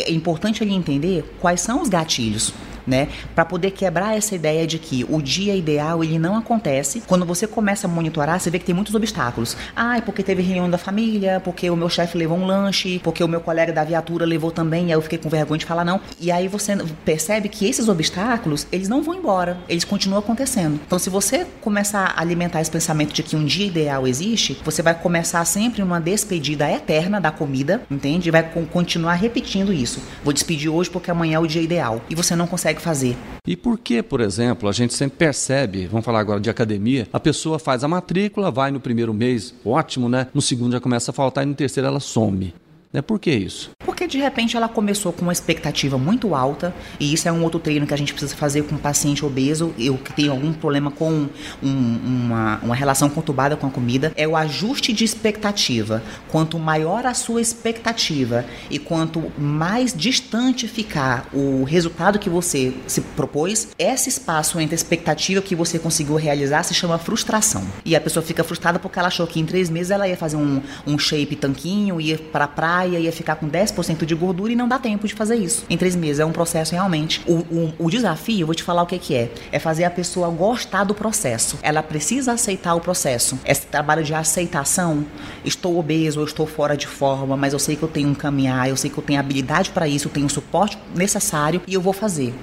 é 0.02 0.12
importante 0.12 0.64
ele 0.64 0.74
entender 0.74 1.38
quais 1.40 1.62
são 1.62 1.82
os 1.82 1.90
gatilhos 1.90 2.54
né? 2.86 3.08
Para 3.34 3.46
poder 3.46 3.72
quebrar 3.72 4.18
essa 4.18 4.36
ideia 4.36 4.66
de 4.68 4.78
que 4.80 5.06
o 5.10 5.22
dia 5.22 5.56
ideal 5.56 6.04
ele 6.04 6.20
não 6.20 6.38
acontece. 6.38 7.02
Quando 7.08 7.26
você 7.26 7.48
começa 7.48 7.88
a 7.88 7.90
monitorar, 7.90 8.40
você 8.40 8.50
vê 8.50 8.60
que 8.60 8.66
tem 8.66 8.76
muitos 8.76 8.94
obstáculos. 8.96 9.58
Ah, 9.76 9.98
é 9.98 10.02
porque 10.02 10.24
teve 10.24 10.42
reunião 10.42 10.70
da 10.70 10.78
família, 10.78 11.42
porque 11.44 11.70
o 11.70 11.76
meu 11.76 11.90
chefe 11.90 12.18
levou 12.18 12.38
um 12.38 12.46
lanche, 12.46 13.00
porque 13.04 13.24
o 13.24 13.28
meu 13.28 13.42
colega 13.42 13.72
da 13.72 13.84
viatura 13.84 14.26
levou 14.26 14.52
também, 14.52 14.86
e 14.86 14.88
aí 14.88 14.92
eu 14.94 15.02
fiquei 15.02 15.18
com 15.18 15.30
vergonha 15.30 15.60
de 15.60 15.66
falar 15.66 15.86
não. 15.86 16.00
E 16.20 16.32
aí 16.32 16.48
você 16.48 16.76
percebe 17.04 17.50
que 17.50 17.68
esses 17.68 17.88
obstáculos, 17.88 18.68
eles 18.72 18.88
não 18.88 19.02
vão 19.02 19.16
embora, 19.16 19.58
eles 19.68 19.84
continuam 19.84 20.20
acontecendo. 20.20 20.80
Então, 20.86 21.00
se 21.00 21.10
você 21.10 21.46
começar 21.62 22.14
a 22.16 22.22
alimentar 22.22 22.62
esse 22.62 22.72
pensamento 22.72 23.14
de 23.14 23.24
que 23.24 23.36
um 23.36 23.46
dia 23.46 23.66
ideal 23.66 24.08
existe, 24.08 24.60
você 24.64 24.82
vai 24.82 24.94
começar 24.94 25.44
sempre 25.46 25.82
uma 25.82 26.00
despedida 26.00 26.70
eterna 26.70 27.20
da 27.20 27.32
comida, 27.32 27.82
entende? 27.90 28.32
Vai 28.32 28.44
continuar 28.44 29.14
repetindo 29.14 29.74
isso. 29.74 30.02
Vou 30.24 30.34
despedir 30.34 30.70
hoje 30.70 30.90
porque 30.90 31.12
amanhã 31.12 31.38
é 31.38 31.40
o 31.40 31.48
dia 31.48 31.62
ideal. 31.62 32.02
E 32.10 32.16
você 32.16 32.36
não 32.36 32.48
consegue 32.48 32.75
consegue 32.76 32.82
fazer. 32.82 33.18
E 33.48 33.56
por 33.56 33.78
que, 33.78 34.04
por 34.04 34.22
exemplo, 34.22 34.68
a 34.68 34.72
gente 34.72 34.94
sempre 34.94 35.18
percebe, 35.18 35.88
vamos 35.88 36.06
falar 36.06 36.20
agora 36.20 36.40
de 36.40 36.50
academia, 36.50 37.08
a 37.12 37.20
pessoa 37.20 37.58
faz 37.58 37.84
a 37.84 37.88
matrícula, 37.88 38.52
vai 38.52 38.72
no 38.72 38.80
primeiro 38.80 39.14
mês, 39.14 39.54
ótimo, 39.66 40.10
né? 40.10 40.28
No 40.34 40.42
segundo 40.42 40.74
já 40.74 40.80
começa 40.80 41.12
a 41.12 41.14
faltar 41.14 41.44
e 41.44 41.48
no 41.48 41.56
terceiro 41.56 41.88
ela 41.88 42.00
some. 42.00 42.54
Né? 42.92 43.02
Por 43.02 43.20
que 43.20 43.32
isso? 43.32 43.72
Porque 43.80 43.95
de 44.08 44.18
repente 44.18 44.56
ela 44.56 44.68
começou 44.68 45.12
com 45.12 45.24
uma 45.24 45.34
expectativa 45.34 45.98
muito 45.98 46.36
alta, 46.36 46.74
e 47.00 47.14
isso 47.14 47.28
é 47.28 47.32
um 47.32 47.44
outro 47.44 47.60
treino 47.60 47.86
que 47.86 47.94
a 47.94 47.98
gente 47.98 48.14
precisa 48.14 48.36
fazer 48.36 48.64
com 48.64 48.76
um 48.76 48.78
paciente 48.78 49.26
obeso, 49.26 49.74
eu 49.78 49.98
que 49.98 50.14
tenho 50.14 50.32
algum 50.32 50.54
problema 50.54 50.92
com 50.92 51.28
um, 51.64 52.00
uma, 52.06 52.60
uma 52.62 52.76
relação 52.76 53.10
conturbada 53.10 53.56
com 53.56 53.68
a 53.68 53.70
comida, 53.70 54.12
é 54.16 54.28
o 54.28 54.36
ajuste 54.36 54.94
de 54.94 55.04
expectativa. 55.04 56.04
Quanto 56.30 56.58
maior 56.60 57.06
a 57.06 57.14
sua 57.14 57.42
expectativa 57.42 58.46
e 58.70 58.80
quanto 58.80 59.32
mais 59.38 59.94
distante 59.94 60.68
ficar 60.68 61.28
o 61.34 61.64
resultado 61.64 62.20
que 62.20 62.30
você 62.30 62.74
se 62.88 63.02
propôs, 63.02 63.70
esse 63.78 64.10
espaço 64.10 64.60
entre 64.60 64.76
a 64.76 64.78
expectativa 64.78 65.42
que 65.42 65.56
você 65.56 65.80
conseguiu 65.80 66.16
realizar 66.16 66.64
se 66.64 66.74
chama 66.74 66.98
frustração. 66.98 67.64
E 67.84 67.96
a 67.96 68.02
pessoa 68.02 68.24
fica 68.24 68.44
frustrada 68.44 68.80
porque 68.80 69.00
ela 69.00 69.08
achou 69.08 69.26
que 69.28 69.40
em 69.40 69.46
três 69.46 69.70
meses 69.70 69.92
ela 69.92 70.08
ia 70.08 70.18
fazer 70.18 70.38
um, 70.38 70.62
um 70.86 70.98
shape 70.98 71.36
tanquinho, 71.36 72.00
ia 72.00 72.18
para 72.18 72.46
a 72.46 72.48
praia, 72.48 73.00
ia 73.00 73.12
ficar 73.12 73.36
com 73.36 73.50
10% 73.50 73.95
de 74.04 74.16
gordura 74.16 74.52
e 74.52 74.56
não 74.56 74.68
dá 74.68 74.80
tempo 74.80 75.08
de 75.08 75.14
fazer 75.14 75.36
isso. 75.36 75.64
Em 75.70 75.78
três 75.78 75.96
meses 75.96 76.20
é 76.20 76.26
um 76.26 76.32
processo 76.32 76.74
realmente. 76.74 77.22
O, 77.28 77.34
o, 77.34 77.74
o 77.78 77.90
desafio, 77.92 78.40
eu 78.40 78.48
vou 78.48 78.56
te 78.56 78.64
falar 78.64 78.82
o 78.82 78.88
que, 78.88 78.98
que 78.98 79.14
é: 79.14 79.32
é 79.52 79.60
fazer 79.60 79.84
a 79.84 79.92
pessoa 79.92 80.28
gostar 80.30 80.84
do 80.84 80.96
processo. 80.96 81.60
Ela 81.62 81.84
precisa 81.84 82.34
aceitar 82.34 82.74
o 82.74 82.82
processo. 82.82 83.38
Esse 83.46 83.68
trabalho 83.68 84.04
de 84.04 84.16
aceitação, 84.16 85.06
estou 85.44 85.78
obeso, 85.78 86.20
eu 86.20 86.26
estou 86.26 86.48
fora 86.48 86.76
de 86.76 86.88
forma, 86.88 87.38
mas 87.38 87.54
eu 87.54 87.60
sei 87.60 87.76
que 87.76 87.84
eu 87.84 87.90
tenho 87.90 88.10
um 88.10 88.16
caminhar, 88.16 88.68
eu 88.68 88.76
sei 88.76 88.90
que 88.90 88.98
eu 88.98 89.04
tenho 89.04 89.20
habilidade 89.20 89.70
para 89.70 89.88
isso, 89.88 90.08
eu 90.08 90.12
tenho 90.12 90.26
o 90.26 90.30
suporte 90.30 90.80
necessário 90.96 91.62
e 91.68 91.76
eu 91.76 91.82
vou 91.82 91.94
fazer. 91.94 92.34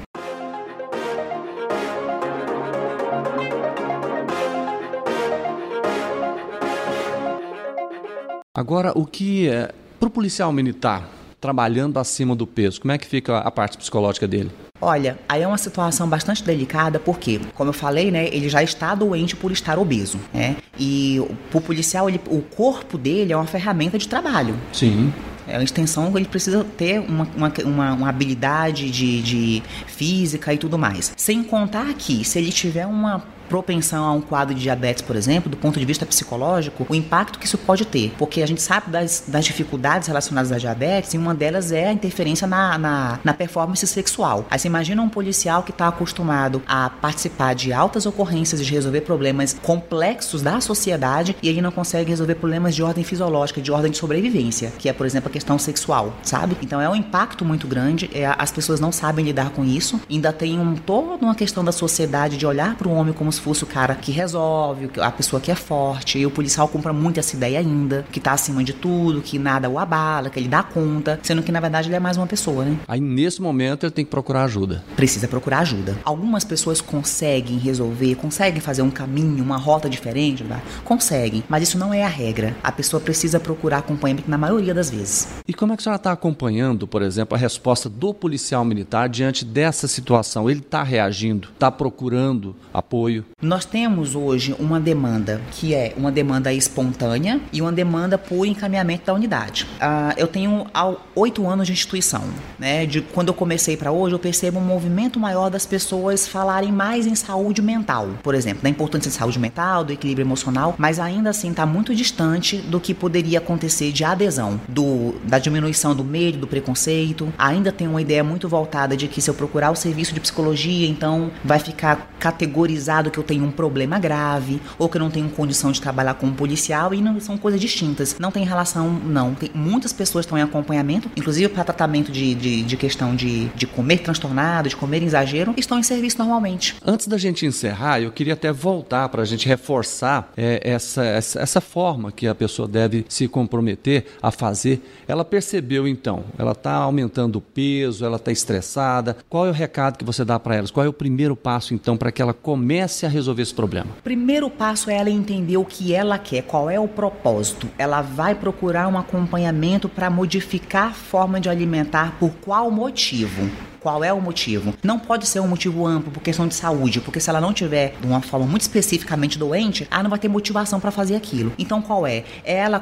Agora, 8.54 8.92
o 8.94 9.06
que 9.06 9.48
é 9.48 9.72
para 9.98 10.08
o 10.08 10.10
policial 10.10 10.52
militar, 10.52 11.08
trabalhando 11.42 11.98
acima 11.98 12.36
do 12.36 12.46
peso, 12.46 12.80
como 12.80 12.92
é 12.92 12.96
que 12.96 13.06
fica 13.06 13.38
a 13.38 13.50
parte 13.50 13.76
psicológica 13.76 14.28
dele? 14.28 14.50
Olha, 14.80 15.18
aí 15.28 15.42
é 15.42 15.46
uma 15.46 15.58
situação 15.58 16.08
bastante 16.08 16.42
delicada 16.42 16.98
porque, 16.98 17.40
como 17.54 17.70
eu 17.70 17.74
falei, 17.74 18.10
né, 18.10 18.28
ele 18.28 18.48
já 18.48 18.62
está 18.62 18.94
doente 18.94 19.34
por 19.36 19.50
estar 19.52 19.78
obeso, 19.78 20.18
né? 20.32 20.56
E 20.78 21.20
o 21.20 21.60
policial, 21.60 22.08
ele, 22.08 22.20
o 22.28 22.40
corpo 22.40 22.96
dele 22.96 23.32
é 23.32 23.36
uma 23.36 23.46
ferramenta 23.46 23.98
de 23.98 24.08
trabalho. 24.08 24.56
Sim. 24.72 25.12
É 25.46 25.56
a 25.56 25.62
extensão, 25.62 26.16
ele 26.16 26.26
precisa 26.26 26.64
ter 26.64 27.00
uma, 27.00 27.28
uma, 27.36 27.52
uma, 27.64 27.92
uma 27.94 28.08
habilidade 28.08 28.90
de, 28.90 29.22
de 29.22 29.62
física 29.86 30.54
e 30.54 30.58
tudo 30.58 30.78
mais. 30.78 31.12
Sem 31.16 31.42
contar 31.42 31.92
que, 31.94 32.24
se 32.24 32.38
ele 32.38 32.52
tiver 32.52 32.86
uma 32.86 33.22
propensão 33.52 34.02
a 34.06 34.12
um 34.12 34.22
quadro 34.22 34.54
de 34.54 34.62
diabetes, 34.62 35.02
por 35.02 35.14
exemplo, 35.14 35.50
do 35.50 35.58
ponto 35.58 35.78
de 35.78 35.84
vista 35.84 36.06
psicológico, 36.06 36.86
o 36.88 36.94
impacto 36.94 37.38
que 37.38 37.44
isso 37.44 37.58
pode 37.58 37.84
ter. 37.84 38.14
Porque 38.16 38.40
a 38.40 38.46
gente 38.46 38.62
sabe 38.62 38.90
das, 38.90 39.24
das 39.28 39.44
dificuldades 39.44 40.08
relacionadas 40.08 40.50
à 40.50 40.56
diabetes 40.56 41.12
e 41.12 41.18
uma 41.18 41.34
delas 41.34 41.70
é 41.70 41.88
a 41.88 41.92
interferência 41.92 42.46
na, 42.46 42.78
na, 42.78 43.18
na 43.22 43.34
performance 43.34 43.86
sexual. 43.86 44.46
Aí 44.50 44.58
você 44.58 44.68
imagina 44.68 45.02
um 45.02 45.08
policial 45.08 45.62
que 45.62 45.70
está 45.70 45.86
acostumado 45.86 46.62
a 46.66 46.88
participar 46.88 47.54
de 47.54 47.74
altas 47.74 48.06
ocorrências 48.06 48.64
de 48.64 48.72
resolver 48.72 49.02
problemas 49.02 49.54
complexos 49.62 50.40
da 50.40 50.58
sociedade 50.58 51.36
e 51.42 51.48
ele 51.50 51.60
não 51.60 51.70
consegue 51.70 52.08
resolver 52.08 52.36
problemas 52.36 52.74
de 52.74 52.82
ordem 52.82 53.04
fisiológica, 53.04 53.60
de 53.60 53.70
ordem 53.70 53.90
de 53.90 53.98
sobrevivência, 53.98 54.72
que 54.78 54.88
é, 54.88 54.94
por 54.94 55.04
exemplo, 55.04 55.28
a 55.28 55.32
questão 55.32 55.58
sexual, 55.58 56.14
sabe? 56.22 56.56
Então 56.62 56.80
é 56.80 56.88
um 56.88 56.96
impacto 56.96 57.44
muito 57.44 57.66
grande, 57.66 58.10
é, 58.14 58.34
as 58.38 58.50
pessoas 58.50 58.80
não 58.80 58.90
sabem 58.90 59.26
lidar 59.26 59.50
com 59.50 59.62
isso, 59.62 60.00
ainda 60.10 60.32
tem 60.32 60.58
um, 60.58 60.74
toda 60.74 61.22
uma 61.22 61.34
questão 61.34 61.62
da 61.62 61.70
sociedade 61.70 62.38
de 62.38 62.46
olhar 62.46 62.76
para 62.76 62.88
o 62.88 62.94
homem 62.94 63.12
como 63.12 63.30
se 63.30 63.41
fosse 63.42 63.64
o 63.64 63.66
cara 63.66 63.94
que 63.94 64.12
resolve, 64.12 64.90
a 65.00 65.10
pessoa 65.10 65.40
que 65.40 65.50
é 65.50 65.54
forte, 65.54 66.18
e 66.18 66.26
o 66.26 66.30
policial 66.30 66.68
compra 66.68 66.92
muito 66.92 67.18
essa 67.18 67.34
ideia 67.34 67.58
ainda, 67.58 68.04
que 68.12 68.20
tá 68.20 68.32
acima 68.32 68.62
de 68.62 68.72
tudo, 68.72 69.20
que 69.20 69.38
nada 69.38 69.68
o 69.68 69.78
abala, 69.78 70.30
que 70.30 70.38
ele 70.38 70.48
dá 70.48 70.62
conta, 70.62 71.18
sendo 71.22 71.42
que 71.42 71.50
na 71.50 71.60
verdade 71.60 71.88
ele 71.88 71.96
é 71.96 72.00
mais 72.00 72.16
uma 72.16 72.26
pessoa, 72.26 72.64
né? 72.64 72.78
Aí 72.86 73.00
nesse 73.00 73.42
momento 73.42 73.84
ele 73.84 73.90
tem 73.90 74.04
que 74.04 74.10
procurar 74.10 74.44
ajuda. 74.44 74.84
Precisa 74.94 75.26
procurar 75.26 75.60
ajuda. 75.60 75.98
Algumas 76.04 76.44
pessoas 76.44 76.80
conseguem 76.80 77.58
resolver, 77.58 78.14
conseguem 78.14 78.60
fazer 78.60 78.82
um 78.82 78.90
caminho, 78.90 79.42
uma 79.42 79.56
rota 79.56 79.90
diferente, 79.90 80.44
né? 80.44 80.62
conseguem, 80.84 81.42
mas 81.48 81.62
isso 81.62 81.78
não 81.78 81.92
é 81.92 82.04
a 82.04 82.08
regra. 82.08 82.54
A 82.62 82.70
pessoa 82.70 83.00
precisa 83.00 83.40
procurar 83.40 83.78
acompanhamento 83.78 84.30
na 84.30 84.38
maioria 84.38 84.74
das 84.74 84.90
vezes. 84.90 85.28
E 85.46 85.54
como 85.54 85.72
é 85.72 85.76
que 85.76 85.80
a 85.80 85.84
senhora 85.84 85.96
está 85.96 86.12
acompanhando, 86.12 86.86
por 86.86 87.02
exemplo, 87.02 87.34
a 87.34 87.38
resposta 87.38 87.88
do 87.88 88.12
policial 88.12 88.64
militar 88.64 89.08
diante 89.08 89.44
dessa 89.44 89.88
situação? 89.88 90.50
Ele 90.50 90.60
está 90.60 90.82
reagindo, 90.82 91.48
está 91.52 91.70
procurando 91.70 92.54
apoio? 92.72 93.24
Nós 93.40 93.64
temos 93.64 94.14
hoje 94.14 94.54
uma 94.58 94.78
demanda 94.78 95.40
que 95.52 95.74
é 95.74 95.92
uma 95.96 96.12
demanda 96.12 96.52
espontânea 96.52 97.40
e 97.52 97.60
uma 97.60 97.72
demanda 97.72 98.16
por 98.18 98.46
encaminhamento 98.46 99.06
da 99.06 99.14
unidade. 99.14 99.64
Uh, 99.64 100.14
eu 100.16 100.26
tenho 100.26 100.66
oito 101.14 101.48
anos 101.48 101.66
de 101.66 101.72
instituição, 101.72 102.22
né? 102.58 102.86
De 102.86 103.00
quando 103.00 103.28
eu 103.28 103.34
comecei 103.34 103.76
para 103.76 103.92
hoje, 103.92 104.14
eu 104.14 104.18
percebo 104.18 104.58
um 104.58 104.64
movimento 104.64 105.18
maior 105.18 105.50
das 105.50 105.66
pessoas 105.66 106.26
falarem 106.26 106.72
mais 106.72 107.06
em 107.06 107.14
saúde 107.14 107.60
mental, 107.60 108.10
por 108.22 108.34
exemplo, 108.34 108.62
da 108.62 108.68
importância 108.68 109.10
de 109.10 109.16
saúde 109.16 109.38
mental, 109.38 109.84
do 109.84 109.92
equilíbrio 109.92 110.24
emocional, 110.24 110.74
mas 110.78 110.98
ainda 110.98 111.30
assim 111.30 111.50
está 111.50 111.66
muito 111.66 111.94
distante 111.94 112.56
do 112.58 112.80
que 112.80 112.94
poderia 112.94 113.38
acontecer 113.38 113.92
de 113.92 114.04
adesão, 114.04 114.60
do, 114.68 115.14
da 115.24 115.38
diminuição 115.38 115.94
do 115.94 116.04
medo, 116.04 116.38
do 116.38 116.46
preconceito. 116.46 117.32
Ainda 117.36 117.72
tem 117.72 117.88
uma 117.88 118.00
ideia 118.00 118.22
muito 118.22 118.48
voltada 118.48 118.96
de 118.96 119.08
que 119.08 119.20
se 119.20 119.28
eu 119.28 119.34
procurar 119.34 119.70
o 119.70 119.76
serviço 119.76 120.14
de 120.14 120.20
psicologia, 120.20 120.86
então 120.86 121.30
vai 121.44 121.58
ficar 121.58 122.12
categorizado 122.18 123.10
que 123.10 123.18
eu 123.18 123.21
tenho 123.22 123.44
um 123.44 123.50
problema 123.50 123.98
grave 123.98 124.60
ou 124.78 124.88
que 124.88 124.96
eu 124.96 125.00
não 125.00 125.10
tenho 125.10 125.28
condição 125.30 125.72
de 125.72 125.80
trabalhar 125.80 126.14
como 126.14 126.32
policial 126.32 126.94
e 126.94 127.00
não 127.00 127.20
são 127.20 127.36
coisas 127.38 127.60
distintas. 127.60 128.16
Não 128.18 128.30
tem 128.30 128.44
relação, 128.44 128.90
não. 128.90 129.34
Tem, 129.34 129.50
muitas 129.54 129.92
pessoas 129.92 130.24
estão 130.24 130.38
em 130.38 130.42
acompanhamento, 130.42 131.10
inclusive 131.16 131.48
para 131.48 131.64
tratamento 131.64 132.10
de, 132.10 132.34
de, 132.34 132.62
de 132.62 132.76
questão 132.76 133.14
de, 133.14 133.46
de 133.48 133.66
comer 133.66 133.98
transtornado, 133.98 134.68
de 134.68 134.76
comer 134.76 135.02
em 135.02 135.06
exagero, 135.06 135.54
estão 135.56 135.78
em 135.78 135.82
serviço 135.82 136.18
normalmente. 136.18 136.76
Antes 136.84 137.06
da 137.06 137.18
gente 137.18 137.46
encerrar, 137.46 138.00
eu 138.00 138.10
queria 138.10 138.34
até 138.34 138.52
voltar 138.52 139.08
para 139.08 139.22
a 139.22 139.24
gente 139.24 139.46
reforçar 139.46 140.32
é, 140.36 140.60
essa, 140.62 141.04
essa, 141.04 141.40
essa 141.40 141.60
forma 141.60 142.12
que 142.12 142.26
a 142.26 142.34
pessoa 142.34 142.68
deve 142.68 143.04
se 143.08 143.28
comprometer 143.28 144.06
a 144.22 144.30
fazer. 144.30 144.82
Ela 145.06 145.24
percebeu 145.24 145.86
então, 145.86 146.24
ela 146.38 146.52
está 146.52 146.74
aumentando 146.74 147.36
o 147.36 147.40
peso, 147.40 148.04
ela 148.04 148.16
está 148.16 148.32
estressada. 148.32 149.16
Qual 149.28 149.46
é 149.46 149.50
o 149.50 149.52
recado 149.52 149.98
que 149.98 150.04
você 150.04 150.24
dá 150.24 150.38
para 150.38 150.56
elas? 150.56 150.70
Qual 150.70 150.84
é 150.84 150.88
o 150.88 150.92
primeiro 150.92 151.36
passo 151.36 151.74
então 151.74 151.96
para 151.96 152.12
que 152.12 152.22
ela 152.22 152.32
comece 152.32 153.01
a 153.06 153.08
resolver 153.08 153.42
esse 153.42 153.54
problema? 153.54 153.90
Primeiro 154.02 154.48
passo 154.50 154.90
é 154.90 154.96
ela 154.96 155.10
entender 155.10 155.56
o 155.56 155.64
que 155.64 155.94
ela 155.94 156.18
quer, 156.18 156.42
qual 156.42 156.70
é 156.70 156.78
o 156.78 156.88
propósito. 156.88 157.68
Ela 157.78 158.02
vai 158.02 158.34
procurar 158.34 158.88
um 158.88 158.98
acompanhamento 158.98 159.88
para 159.88 160.10
modificar 160.10 160.88
a 160.88 160.94
forma 160.94 161.40
de 161.40 161.48
alimentar 161.48 162.16
por 162.18 162.30
qual 162.40 162.70
motivo? 162.70 163.50
Qual 163.82 164.04
é 164.04 164.12
o 164.12 164.20
motivo? 164.20 164.74
Não 164.80 164.96
pode 164.96 165.26
ser 165.26 165.40
um 165.40 165.48
motivo 165.48 165.84
amplo 165.84 166.12
por 166.12 166.22
questão 166.22 166.46
de 166.46 166.54
saúde, 166.54 167.00
porque 167.00 167.18
se 167.18 167.28
ela 167.28 167.40
não 167.40 167.52
tiver 167.52 167.94
de 168.00 168.06
uma 168.06 168.20
forma 168.20 168.46
muito 168.46 168.62
especificamente 168.62 169.36
doente, 169.36 169.88
ela 169.90 170.04
não 170.04 170.10
vai 170.10 170.20
ter 170.20 170.28
motivação 170.28 170.78
para 170.78 170.92
fazer 170.92 171.16
aquilo. 171.16 171.52
Então 171.58 171.82
qual 171.82 172.06
é? 172.06 172.22
É 172.44 172.58
ela 172.58 172.78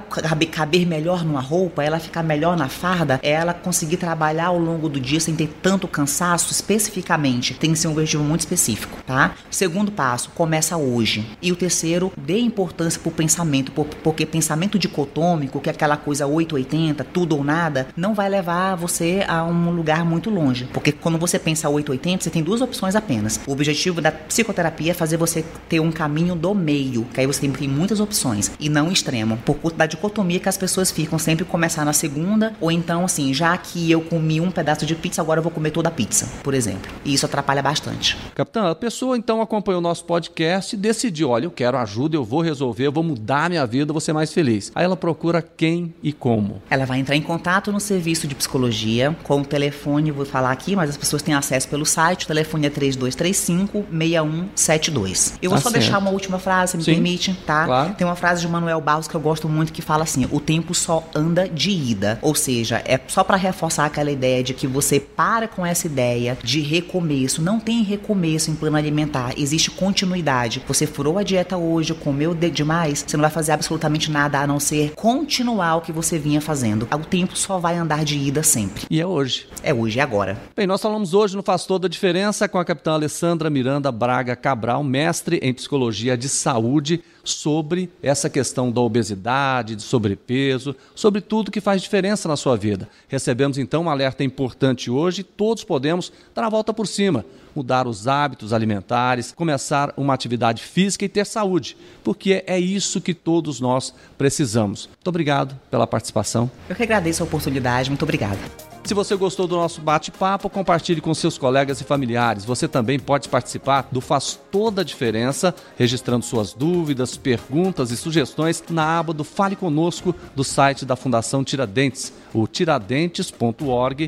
caber 0.51 0.87
melhor 0.87 1.25
numa 1.25 1.41
roupa, 1.41 1.83
é 1.83 1.87
ela 1.87 1.99
ficar 1.99 2.23
melhor 2.23 2.55
na 2.55 2.69
farda, 2.69 3.19
é 3.23 3.31
ela 3.31 3.55
conseguir 3.55 3.97
trabalhar 3.97 4.47
ao 4.47 4.59
longo 4.59 4.91
do 4.91 5.01
dia 5.01 5.19
sem 5.21 5.35
ter 5.35 5.49
tanto 5.63 5.89
cansaço 5.89 6.53
especificamente. 6.53 7.55
Tem 7.55 7.73
que 7.73 7.79
ser 7.79 7.89
um 7.89 7.93
objetivo 7.93 8.23
muito 8.23 8.41
específico, 8.41 8.99
tá? 9.07 9.35
Segundo 9.51 9.91
passo, 9.91 10.31
começa 10.35 10.77
hoje. 10.77 11.27
E 11.41 11.51
o 11.51 11.57
terceiro, 11.57 12.13
dê 12.15 12.41
importância 12.41 13.01
pro 13.01 13.11
pensamento, 13.11 13.73
porque 13.73 14.27
pensamento 14.27 14.79
dicotômico, 14.79 15.61
que 15.61 15.71
é 15.71 15.73
aquela 15.73 15.97
coisa 15.97 16.27
880, 16.27 17.05
tudo 17.05 17.37
ou 17.37 17.43
nada, 17.43 17.89
não 17.97 18.13
vai 18.13 18.29
levar 18.29 18.75
você 18.75 19.25
a 19.27 19.43
um 19.45 19.71
lugar 19.71 20.05
muito 20.05 20.29
longe, 20.29 20.69
porque 20.73 20.90
porque 20.91 21.03
quando 21.03 21.19
você 21.19 21.39
pensa 21.39 21.69
880, 21.69 22.25
você 22.25 22.31
tem 22.31 22.43
duas 22.43 22.61
opções 22.61 22.97
apenas. 22.97 23.41
O 23.47 23.53
objetivo 23.53 24.01
da 24.01 24.11
psicoterapia 24.11 24.91
é 24.91 24.95
fazer 24.95 25.17
você 25.17 25.45
ter 25.69 25.81
um 25.81 25.93
caminho 25.93 26.35
do 26.35 26.55
meio, 26.55 27.05
que 27.15 27.21
aí 27.21 27.27
você 27.27 27.49
tem 27.49 27.69
muitas 27.69 28.01
opções, 28.01 28.51
e 28.59 28.69
não 28.69 28.91
extremo. 28.91 29.37
Por 29.39 29.55
conta 29.57 29.77
da 29.77 29.87
dicotomia 29.87 30.41
que 30.41 30.49
as 30.49 30.57
pessoas 30.57 30.91
ficam 30.91 31.19
sempre 31.19 31.45
começar 31.45 31.85
na 31.85 31.93
segunda, 31.93 32.55
ou 32.61 32.73
então 32.73 33.05
assim, 33.05 33.33
já 33.33 33.57
que 33.57 33.91
eu 33.91 34.01
comi 34.01 34.41
um 34.41 34.51
pedaço 34.51 34.85
de 34.85 34.95
pizza, 34.95 35.21
agora 35.21 35.39
eu 35.39 35.43
vou 35.43 35.53
comer 35.53 35.71
toda 35.71 35.89
a 35.89 35.93
pizza, 35.93 36.29
por 36.43 36.55
exemplo. 36.55 36.91
E 37.05 37.15
isso 37.15 37.27
atrapalha 37.27 37.63
bastante. 37.63 38.17
Capitão, 38.35 38.67
a 38.67 38.75
pessoa 38.75 39.17
então 39.17 39.41
acompanhou 39.41 39.81
o 39.81 39.83
nosso 39.83 40.05
podcast 40.05 40.75
e 40.75 40.79
decidiu: 40.79 41.31
olha, 41.31 41.45
eu 41.45 41.51
quero 41.51 41.77
ajuda, 41.79 42.17
eu 42.17 42.25
vou 42.25 42.41
resolver, 42.41 42.87
eu 42.87 42.93
vou 42.93 43.05
mudar 43.05 43.45
a 43.45 43.49
minha 43.49 43.67
vida, 43.67 43.93
vou 43.93 44.01
ser 44.01 44.13
mais 44.13 44.33
feliz. 44.33 44.73
Aí 44.75 44.85
ela 44.85 44.97
procura 44.97 45.43
quem 45.43 45.95
e 46.03 46.13
como? 46.13 46.61
Ela 46.69 46.85
vai 46.85 46.99
entrar 46.99 47.17
em 47.17 47.23
contato 47.23 47.71
no 47.71 47.81
serviço 47.81 48.27
de 48.27 48.35
psicologia 48.35 49.17
com 49.23 49.41
o 49.41 49.45
telefone, 49.45 50.11
vou 50.11 50.27
falar 50.27 50.51
aqui, 50.51 50.75
mas 50.81 50.91
as 50.91 50.97
pessoas 50.97 51.21
têm 51.21 51.35
acesso 51.35 51.69
pelo 51.69 51.85
site, 51.85 52.25
o 52.25 52.27
telefone 52.27 52.67
é 52.67 52.71
3235 52.71 53.85
6172. 53.91 55.35
Eu 55.43 55.51
vou 55.51 55.59
tá 55.59 55.63
só 55.63 55.71
certo. 55.71 55.83
deixar 55.83 55.99
uma 55.99 56.11
última 56.11 56.39
frase, 56.39 56.77
me 56.79 56.83
Sim, 56.83 56.95
permite, 56.95 57.35
tá? 57.47 57.67
Claro. 57.67 57.95
Tem 57.95 58.07
uma 58.07 58.17
frase 58.17 58.41
de 58.41 58.49
Manuel 58.49 58.81
Barros 58.81 59.07
que 59.07 59.15
eu 59.15 59.21
gosto 59.21 59.47
muito 59.47 59.73
que 59.73 59.83
fala 59.83 60.05
assim: 60.05 60.27
"O 60.31 60.41
tempo 60.41 60.75
só 60.75 61.07
anda 61.15 61.47
de 61.47 61.71
ida". 61.71 62.19
Ou 62.23 62.35
seja, 62.35 62.83
é 62.87 62.99
só 63.09 63.23
para 63.23 63.37
reforçar 63.37 63.85
aquela 63.85 64.11
ideia 64.11 64.43
de 64.43 64.55
que 64.55 64.67
você 64.67 64.99
para 64.99 65.47
com 65.47 65.67
essa 65.67 65.87
ideia 65.87 66.39
de 66.43 66.61
recomeço. 66.61 67.43
Não 67.43 67.61
tem 67.61 67.83
recomeço 67.83 68.51
em 68.51 68.55
plano 68.55 68.77
alimentar, 68.77 69.35
existe 69.37 69.71
continuidade. 69.71 70.63
Você 70.67 70.87
furou 70.87 71.19
a 71.19 71.23
dieta 71.23 71.57
hoje, 71.57 71.93
comeu 71.93 72.35
demais, 72.35 73.05
você 73.07 73.17
não 73.17 73.23
vai 73.23 73.31
fazer 73.31 73.53
absolutamente 73.53 74.11
nada 74.11 74.41
a 74.41 74.47
não 74.47 74.59
ser 74.59 74.93
continuar 74.95 75.77
o 75.77 75.81
que 75.81 75.93
você 75.93 76.19
vinha 76.19 76.41
fazendo. 76.41 76.89
O 76.93 76.99
tempo 77.05 77.37
só 77.37 77.59
vai 77.59 77.77
andar 77.77 78.05
de 78.05 78.17
ida 78.17 78.43
sempre. 78.43 78.85
E 78.89 79.01
é 79.01 79.07
hoje. 79.07 79.47
É 79.63 79.75
hoje, 79.75 79.99
é 79.99 80.03
agora. 80.03 80.39
Bem, 80.57 80.67
nós 80.71 80.81
falamos 80.81 81.15
hoje 81.15 81.35
no 81.35 81.43
Faz 81.43 81.67
Toda 81.67 81.89
a 81.89 81.91
Diferença 81.91 82.49
com 82.49 82.57
a 82.57 82.65
capitã 82.65 82.93
Alessandra 82.93 83.51
Miranda 83.51 83.91
Braga 83.91 84.37
Cabral, 84.37 84.85
mestre 84.85 85.41
em 85.43 85.53
Psicologia 85.53 86.17
de 86.17 86.29
Saúde, 86.29 87.03
sobre 87.25 87.91
essa 88.01 88.31
questão 88.31 88.71
da 88.71 88.81
obesidade, 88.81 89.75
de 89.75 89.83
sobrepeso, 89.83 90.77
sobre 90.95 91.21
tudo 91.21 91.51
que 91.51 91.61
faz 91.61 91.83
diferença 91.83 92.29
na 92.29 92.37
sua 92.37 92.57
vida. 92.57 92.89
Recebemos 93.09 93.59
então 93.59 93.83
um 93.83 93.91
alerta 93.91 94.23
importante 94.23 94.93
hoje, 94.93 95.25
todos 95.25 95.65
podemos 95.65 96.13
dar 96.33 96.45
a 96.45 96.49
volta 96.49 96.73
por 96.73 96.87
cima, 96.87 97.25
mudar 97.53 97.89
os 97.89 98.07
hábitos 98.07 98.53
alimentares, 98.53 99.33
começar 99.33 99.93
uma 99.97 100.15
atividade 100.15 100.63
física 100.63 101.05
e 101.05 101.09
ter 101.09 101.27
saúde, 101.27 101.77
porque 102.05 102.45
é 102.47 102.61
isso 102.61 103.01
que 103.01 103.13
todos 103.13 103.59
nós 103.59 103.93
precisamos. 104.17 104.87
Muito 104.87 105.09
obrigado 105.09 105.59
pela 105.69 105.85
participação. 105.85 106.49
Eu 106.69 106.77
que 106.77 106.85
agradeço 106.85 107.25
a 107.25 107.27
oportunidade, 107.27 107.91
muito 107.91 108.05
obrigada. 108.05 108.70
Se 108.83 108.95
você 108.95 109.15
gostou 109.15 109.47
do 109.47 109.57
nosso 109.57 109.81
bate-papo, 109.81 110.51
compartilhe 110.51 111.01
com 111.01 111.15
seus 111.15 111.39
colegas 111.39 111.81
e 111.81 111.85
familiares. 111.85 112.45
Você 112.45 112.67
também 112.67 112.99
pode 112.99 113.29
participar 113.29 113.89
do 113.93 114.01
Faz 114.01 114.39
Toda 114.51 114.81
a 114.81 114.85
Diferença, 114.85 115.55
registrando 115.77 116.25
suas 116.25 116.53
dúvidas, 116.53 117.17
perguntas 117.17 117.91
e 117.91 117.97
sugestões 117.97 118.65
na 118.69 118.99
aba 118.99 119.13
do 119.13 119.23
Fale 119.23 119.55
Conosco 119.55 120.15
do 120.35 120.43
site 120.43 120.85
da 120.85 120.97
Fundação 120.97 121.45
Tiradentes, 121.45 122.13
o 122.35 122.47
tiradentes.org.br, 122.49 124.07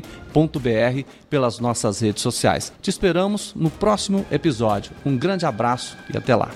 pelas 1.29 1.59
nossas 1.59 2.01
redes 2.01 2.21
sociais. 2.21 2.73
Te 2.81 2.89
esperamos 2.89 3.53
no 3.55 3.69
próximo 3.69 4.25
episódio. 4.29 4.91
Um 5.05 5.17
grande 5.17 5.45
abraço 5.45 5.95
e 6.13 6.17
até 6.17 6.35
lá. 6.35 6.49